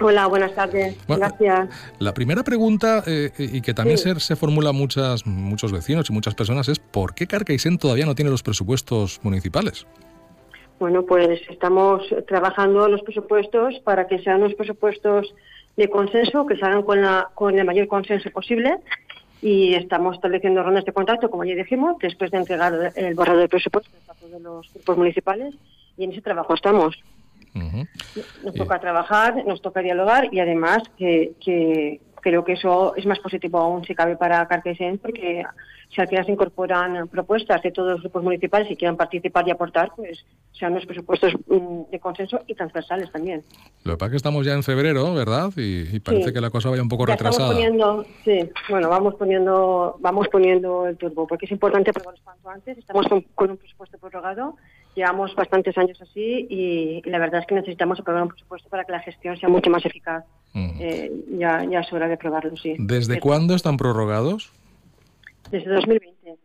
[0.00, 0.96] Hola, buenas tardes.
[1.08, 1.70] Gracias.
[1.98, 6.36] La primera pregunta, eh, y que también se, se, formula muchas, muchos vecinos y muchas
[6.36, 9.88] personas, es ¿por qué Carcaixent todavía no tiene los presupuestos municipales?
[10.78, 15.34] Bueno, pues estamos trabajando los presupuestos para que sean unos presupuestos
[15.78, 18.78] de consenso, que se hagan con, la, con el mayor consenso posible.
[19.40, 23.48] Y estamos estableciendo rondas de contacto, como ya dijimos, después de entregar el borrador de
[23.48, 25.54] presupuesto a todos los grupos municipales.
[25.96, 27.00] Y en ese trabajo estamos.
[28.44, 33.18] Nos toca trabajar, nos toca dialogar y además que, que, creo que eso es más
[33.18, 35.44] positivo aún si cabe para Carquesen porque
[35.88, 39.50] si al final se incorporan propuestas de todos los grupos municipales y quieran participar y
[39.50, 43.42] aportar, pues sean los presupuestos mm, de consenso y transversales también.
[43.84, 45.50] Lo que pasa es que estamos ya en febrero, ¿verdad?
[45.56, 47.52] Y, parece que la cosa vaya un poco retrasada.
[47.52, 52.76] Poniendo, sí, bueno, vamos poniendo, vamos poniendo el turbo, porque es importante aprobarlos cuanto antes.
[52.76, 54.56] Estamos con, un presupuesto prorrogado,
[54.94, 58.92] llevamos bastantes años así y, la verdad es que necesitamos aprobar un presupuesto para que
[58.92, 60.24] la gestión sea mucho más eficaz.
[60.54, 62.74] Eh, ya, ya es hora de aprobarlo, sí.
[62.78, 64.50] ¿Desde cuándo están prorrogados?
[65.50, 66.36] Desde 2020.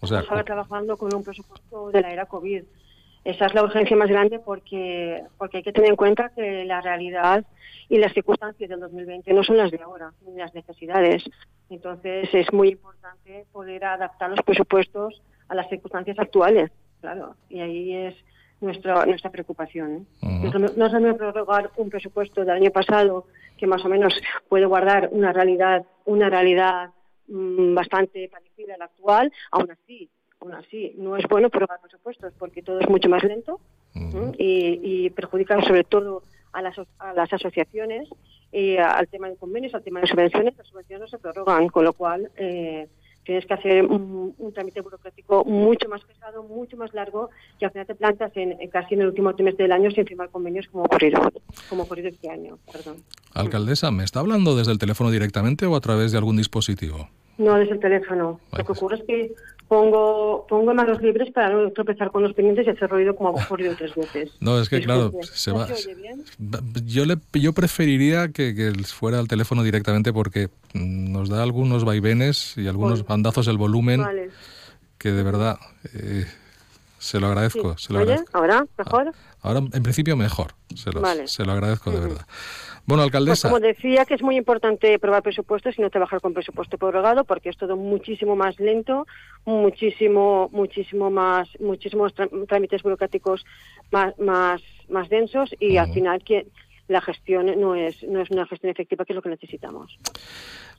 [0.00, 2.62] O sea, Estamos trabajando con un presupuesto de la era COVID.
[3.24, 6.80] Esa es la urgencia más grande porque, porque hay que tener en cuenta que la
[6.80, 7.44] realidad
[7.88, 11.24] y las circunstancias del 2020 no son las de ahora, ni las necesidades.
[11.68, 16.70] Entonces es muy importante poder adaptar los presupuestos a las circunstancias actuales,
[17.00, 17.34] claro.
[17.48, 18.14] Y ahí es
[18.60, 20.06] nuestra nuestra preocupación.
[20.22, 20.50] ¿eh?
[20.76, 23.26] No se me prorrogar un presupuesto del año pasado
[23.58, 24.14] que más o menos
[24.48, 26.90] puede guardar una realidad una realidad
[27.28, 30.08] Mm, bastante parecida a la actual, aún así,
[30.40, 33.60] aún así, no es bueno prorrogar presupuestos porque todo es mucho más lento
[34.38, 38.08] y, perjudica sobre todo a las, a las asociaciones
[38.52, 41.84] y al tema de convenios, al tema de subvenciones, las subvenciones no se prorrogan, con
[41.84, 42.86] lo cual eh,
[43.26, 47.86] tienes que hacer un, trámite burocrático mucho más pesado, mucho más largo, y al final
[47.86, 51.20] te plantas en, casi en el último trimestre del año sin firmar convenios como ocurrido,
[51.68, 52.58] como ocurrido este año.
[52.72, 53.02] Perdón.
[53.34, 57.08] Alcaldesa, ¿me está hablando desde el teléfono directamente o a través de algún dispositivo?
[57.36, 58.40] No, desde el teléfono.
[58.56, 59.34] Lo que ocurre es que
[59.68, 63.44] pongo, pongo manos libres para no tropezar con los pendientes y hacer ruido como ha
[63.44, 64.30] ocurrido tres veces.
[64.40, 65.68] No, es que claro, se va.
[66.84, 72.56] Yo, le, yo preferiría que, que, fuera al teléfono directamente porque nos da algunos vaivenes
[72.56, 74.04] y algunos bandazos el volumen
[74.98, 75.58] que de verdad
[75.94, 76.26] eh,
[76.98, 77.76] se lo agradezco.
[77.78, 78.00] Se lo
[78.32, 79.12] ¿Ahora mejor?
[79.42, 80.54] Ahora, en principio, mejor.
[80.74, 82.26] Se lo, se lo agradezco de verdad.
[82.86, 83.48] Bueno, alcaldesa.
[83.48, 87.24] Pues como decía, que es muy importante probar presupuestos y no trabajar con presupuesto prorrogado,
[87.24, 89.06] porque es todo muchísimo más lento,
[89.44, 92.14] muchísimo, muchísimo más, muchísimos
[92.46, 93.44] trámites burocráticos
[93.90, 96.46] más, más, más densos y al final que
[96.88, 99.98] la gestión no es, no es una gestión efectiva, que es lo que necesitamos.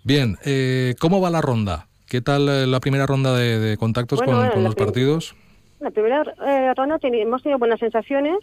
[0.04, 1.88] Bien, eh, ¿cómo va la ronda?
[2.08, 5.36] ¿Qué tal eh, la primera ronda de, contactos con, los partidos?
[5.82, 8.38] La primera eh, ronda hemos tenido buenas sensaciones.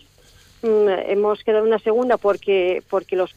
[0.62, 3.34] Mm, hemos quedado en una segunda porque porque los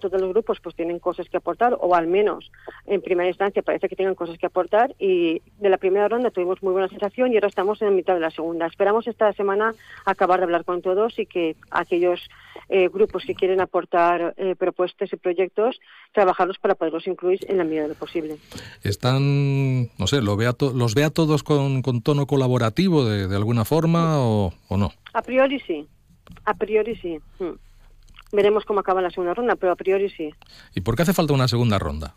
[0.00, 2.50] todos los grupos pues tienen cosas que aportar o al menos
[2.86, 6.62] en primera instancia parece que tienen cosas que aportar y de la primera ronda tuvimos
[6.62, 8.66] muy buena sensación y ahora estamos en mitad de la segunda.
[8.66, 9.74] Esperamos esta semana
[10.04, 12.20] acabar de hablar con todos y que aquellos
[12.68, 15.78] eh, grupos que quieren aportar eh, propuestas y proyectos
[16.12, 18.36] trabajarlos para poderlos incluir en la medida de lo posible.
[18.82, 24.20] Están, no sé, ¿lo ve ¿los ve a todos con, tono colaborativo de, alguna forma
[24.20, 24.92] o, o, no?
[25.12, 25.86] A priori sí,
[26.44, 27.18] a priori sí.
[27.38, 27.65] Mm.
[28.32, 30.30] Veremos cómo acaba la segunda ronda, pero a priori sí.
[30.74, 32.14] ¿Y por qué hace falta una segunda ronda?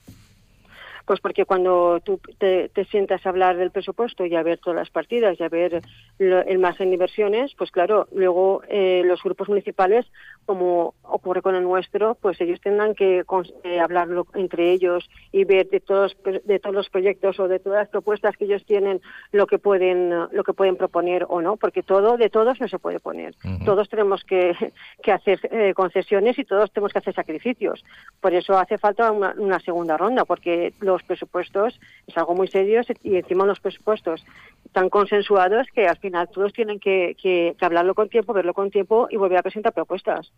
[1.10, 4.92] Pues porque cuando tú te, sientas a hablar del presupuesto y a ver todas las
[4.92, 5.82] partidas y a ver
[6.20, 10.06] el margen de inversiones, pues claro, luego eh, los grupos municipales,
[10.50, 13.24] como ocurre con el nuestro, pues ellos tendrán que
[13.64, 17.82] eh, hablarlo entre ellos y ver de todos de todos los proyectos o de todas
[17.82, 19.00] las propuestas que ellos tienen
[19.32, 22.80] lo que pueden lo que pueden proponer o no, porque todo de todos no se
[22.80, 23.36] puede poner.
[23.64, 24.56] Todos tenemos que,
[25.04, 27.86] que hacer eh, concesiones y todos tenemos que hacer sacrificios.
[28.20, 32.82] Por eso hace falta una, una segunda ronda, porque los presupuestos es algo muy serio
[33.04, 34.26] y encima los presupuestos
[34.72, 39.18] tan consensuados que al final todos tienen que, hablarlo con tiempo, verlo con tiempo y
[39.18, 40.32] volver a presentar propuestas.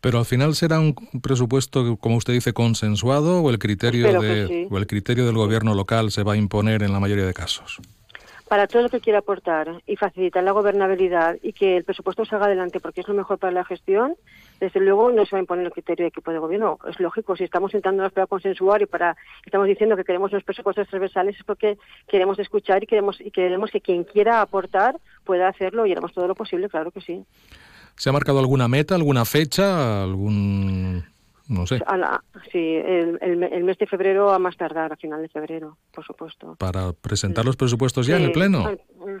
[0.00, 4.78] Pero al final será un presupuesto, como usted dice, consensuado o el criterio de, o
[4.78, 7.80] el criterio del gobierno local se va a imponer en la mayoría de casos.
[8.48, 12.46] para todo lo que quiera aportar y facilitar la gobernabilidad y que el presupuesto salga
[12.46, 14.16] adelante porque es lo mejor para la gestión,
[14.58, 16.78] desde luego no se va a imponer el criterio de equipo de gobierno.
[16.88, 20.88] Es lógico, si estamos sentándonos para consensuar y para estamos diciendo que queremos los presupuestos
[20.88, 25.86] transversales es porque queremos escuchar y queremos y queremos que quien quiera aportar pueda hacerlo
[25.86, 27.22] y haremos todo lo posible, claro que sí.
[28.00, 31.04] ¿Se ha marcado alguna meta, alguna fecha, algún
[31.48, 31.82] no sé.
[32.50, 36.56] sí, el, mes de febrero a más tardar, a final de febrero, por supuesto.
[36.58, 38.64] ¿Para presentar los presupuestos ya en el Pleno?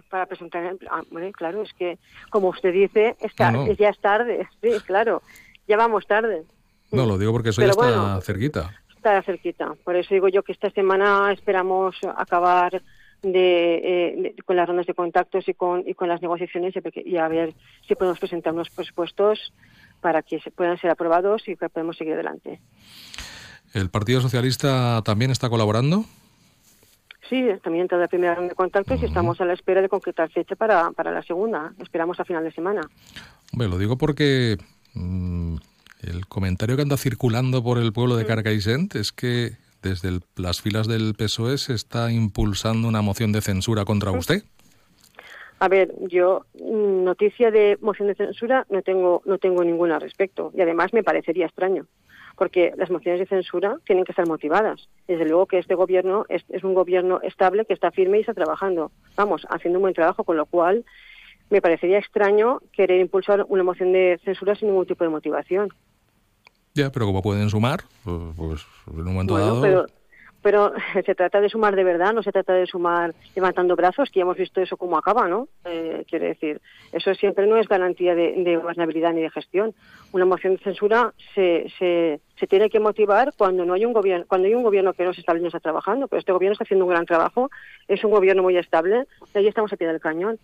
[0.08, 1.02] Para presentar, ah,
[1.36, 1.98] claro, es que,
[2.30, 5.20] como usted dice, está, ya es tarde, sí, claro,
[5.68, 6.44] ya vamos tarde.
[6.90, 8.80] No, lo digo porque eso ya está cerquita.
[8.96, 12.80] Está cerquita, por eso digo yo que esta semana esperamos acabar
[13.22, 17.54] de, con las rondas de contactos y con, y con las negociaciones y a ver
[17.86, 19.52] si podemos presentar unos presupuestos
[20.00, 22.60] para que se puedan ser aprobados y que podamos seguir adelante.
[23.74, 26.04] ¿El Partido Socialista también está colaborando?
[27.28, 30.28] Sí, también está la primera ronda de contactos y estamos a la espera de concretar
[30.30, 31.72] fecha para, para la segunda.
[31.80, 32.80] Esperamos a final de semana.
[33.52, 34.58] Hombre, lo digo porque
[34.94, 35.54] mm,
[36.02, 39.52] el comentario que anda circulando por el pueblo de Carcaixent es que
[39.82, 44.42] desde las filas del PSOE se está impulsando una moción de censura contra usted.
[45.58, 50.00] A ver, yo mm, noticia de moción de censura no tengo no tengo ninguna al
[50.00, 51.86] respecto y además me parecería extraño
[52.40, 54.88] porque las mociones de censura tienen que estar motivadas.
[55.06, 58.92] Desde luego que este gobierno es, un gobierno estable que está firme y está trabajando,
[59.14, 60.86] vamos, haciendo un buen trabajo, con lo cual
[61.50, 65.68] me parecería extraño querer impulsar una moción de censura sin ningún tipo de motivación.
[66.74, 69.86] Ya, pero como pueden sumar, pues, pues en un momento dado
[70.42, 70.72] pero
[71.04, 74.22] se trata de sumar de verdad, no se trata de sumar levantando brazos, que ya
[74.22, 75.48] hemos visto eso cómo acaba, ¿no?
[75.64, 76.60] Eh, quiere decir,
[76.92, 79.74] eso siempre no es garantía de, gobernabilidad ni de gestión.
[80.12, 84.24] Una moción de censura se, se, se, tiene que motivar cuando no hay un gobierno,
[84.26, 86.64] cuando hay un gobierno que no se está, no está trabajando, pero este gobierno está
[86.64, 87.50] haciendo un gran trabajo,
[87.86, 90.38] es un gobierno muy estable, y ahí estamos a pie del cañón.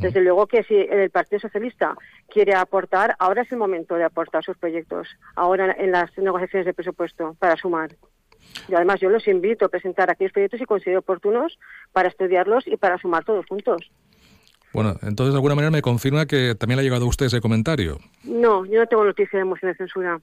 [0.00, 1.96] Desde luego que si el Partido Socialista
[2.28, 6.74] quiere aportar, ahora es el momento de aportar sus proyectos, ahora en las negociaciones de
[6.74, 7.90] presupuesto, para sumar.
[8.68, 11.58] Y además yo los invito a presentar aquellos proyectos y considero oportunos
[11.92, 13.90] para estudiarlos y para sumar todos juntos.
[14.72, 17.40] Bueno, entonces de alguna manera me confirma que también le ha llegado a usted ese
[17.40, 17.98] comentario.
[18.24, 20.20] No, yo no tengo noticia de moción de censura.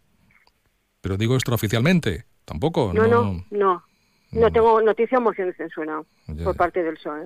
[1.02, 2.92] Pero digo extraoficialmente, tampoco.
[2.94, 3.84] No, no, no.
[4.32, 6.04] No, tengo noticia de moción de censura
[6.44, 7.26] por parte del PSOE.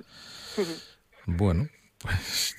[1.25, 1.67] bueno,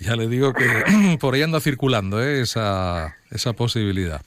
[0.00, 0.64] ya le digo que
[1.20, 2.40] por ahí anda circulando ¿eh?
[2.40, 4.20] esa, esa posibilidad.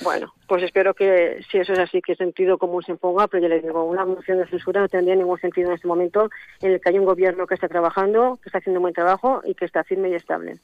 [0.00, 3.48] Bueno, pues espero que si eso es así, que sentido común se ponga, pero yo
[3.48, 6.80] le digo, una moción de censura no tendría ningún sentido en este momento en el
[6.80, 9.64] que hay un gobierno que está trabajando, que está haciendo un buen trabajo y que
[9.64, 10.58] está firme y estable.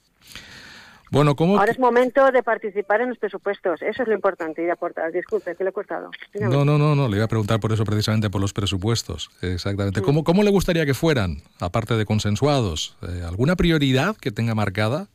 [1.14, 3.80] Bueno, ¿cómo Ahora es momento de participar en los presupuestos.
[3.82, 5.12] Eso es lo importante y de aportar.
[5.12, 6.10] Disculpe, ¿qué le he cortado?
[6.40, 7.08] No, no, no, no.
[7.08, 9.30] Le iba a preguntar por eso precisamente, por los presupuestos.
[9.40, 10.00] Exactamente.
[10.00, 10.04] Mm.
[10.04, 12.96] ¿Cómo, ¿Cómo le gustaría que fueran, aparte de consensuados?
[13.02, 15.06] Eh, ¿Alguna prioridad que tenga marcada?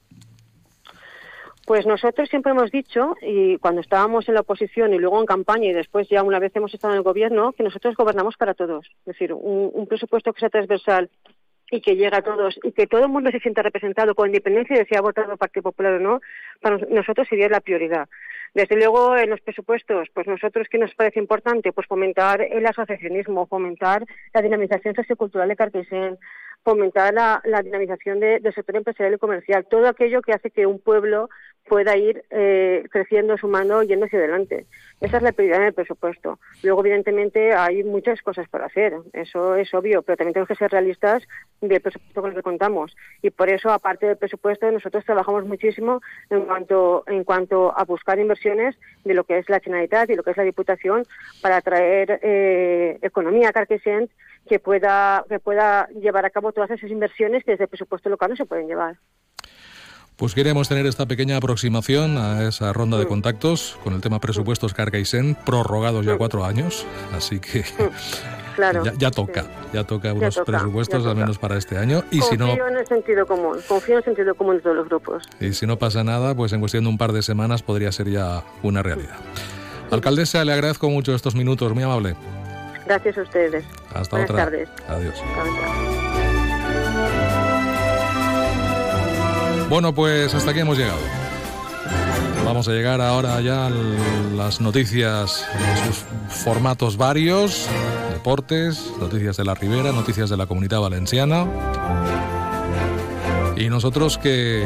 [1.69, 5.69] Pues nosotros siempre hemos dicho, y cuando estábamos en la oposición y luego en campaña
[5.69, 8.87] y después ya una vez hemos estado en el gobierno, que nosotros gobernamos para todos.
[9.01, 11.11] Es decir, un, presupuesto que sea transversal
[11.71, 14.77] y que llegue a todos y que todo el mundo se sienta representado con independencia
[14.77, 16.21] de si ha votado el Partido Popular o no,
[16.61, 18.07] para nosotros sería la prioridad.
[18.53, 21.71] Desde luego, en los presupuestos, pues nosotros, ¿qué nos parece importante?
[21.71, 24.03] Pues fomentar el asociacionismo, fomentar
[24.33, 26.17] la dinamización sociocultural de Cartesén,
[26.63, 31.29] fomentar la, dinamización del sector empresarial y comercial, todo aquello que hace que un pueblo
[31.69, 34.65] pueda ir eh, creciendo, sumando, yendo hacia adelante.
[34.99, 36.39] Esa es la prioridad del presupuesto.
[36.63, 40.71] Luego, evidentemente, hay muchas cosas por hacer, eso es obvio, pero también tenemos que ser
[40.71, 41.23] realistas
[41.61, 42.95] del presupuesto con el que contamos.
[43.21, 48.19] Y por eso, aparte del presupuesto, nosotros trabajamos muchísimo en cuanto, en cuanto a buscar
[48.19, 48.75] inversiones
[49.05, 51.05] de lo que es la Generalitat y lo que es la Diputación
[51.41, 54.11] para atraer eh, economía a Carquesent
[54.47, 58.31] que pueda, que pueda llevar a cabo todas esas inversiones que desde el presupuesto local
[58.31, 58.97] no se pueden llevar.
[60.19, 63.07] Pues queremos tener esta pequeña aproximación a esa ronda de mm.
[63.07, 66.17] contactos con el tema presupuestos Carcaisen, prorrogados ya mm.
[66.17, 66.85] cuatro años,
[67.15, 68.55] así que mm.
[68.57, 72.03] claro, ya, toca, ya toca unos presupuestos al menos para este año.
[72.11, 74.75] Y confío si no, en el sentido común, confío en el sentido común de todos
[74.75, 75.23] los grupos.
[75.39, 78.09] Y si no pasa nada, pues en cuestión de un par de semanas podría ser
[78.09, 79.15] ya una realidad.
[79.89, 82.17] Alcaldesa, le agradezco mucho estos minutos, muy amable.
[82.89, 83.63] Gracias a ustedes.
[83.93, 84.45] Hasta Buenas otra.
[84.45, 84.69] tardes.
[84.87, 85.13] Adiós.
[89.69, 90.97] Bueno, pues hasta aquí hemos llegado.
[92.43, 97.69] Vamos a llegar ahora ya a las noticias en sus formatos varios,
[98.11, 101.45] deportes, noticias de la Ribera, noticias de la Comunidad Valenciana.
[103.55, 104.65] Y nosotros que,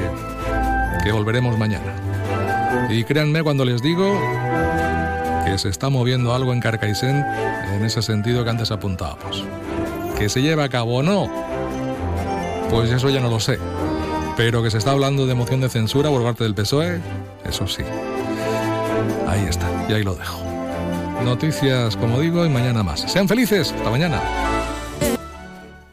[1.04, 2.88] que volveremos mañana.
[2.90, 4.18] Y créanme cuando les digo
[5.46, 7.26] que se está moviendo algo en Carcaixent
[7.74, 9.44] en ese sentido que antes apuntábamos.
[10.18, 11.30] Que se lleve a cabo o no,
[12.70, 13.60] Pues eso ya no lo sé.
[14.36, 17.00] Pero que se está hablando de moción de censura por parte del PSOE,
[17.48, 17.84] eso sí.
[19.28, 20.40] Ahí está, y ahí lo dejo.
[21.24, 23.02] Noticias, como digo, y mañana más.
[23.02, 24.22] Sean felices, hasta mañana.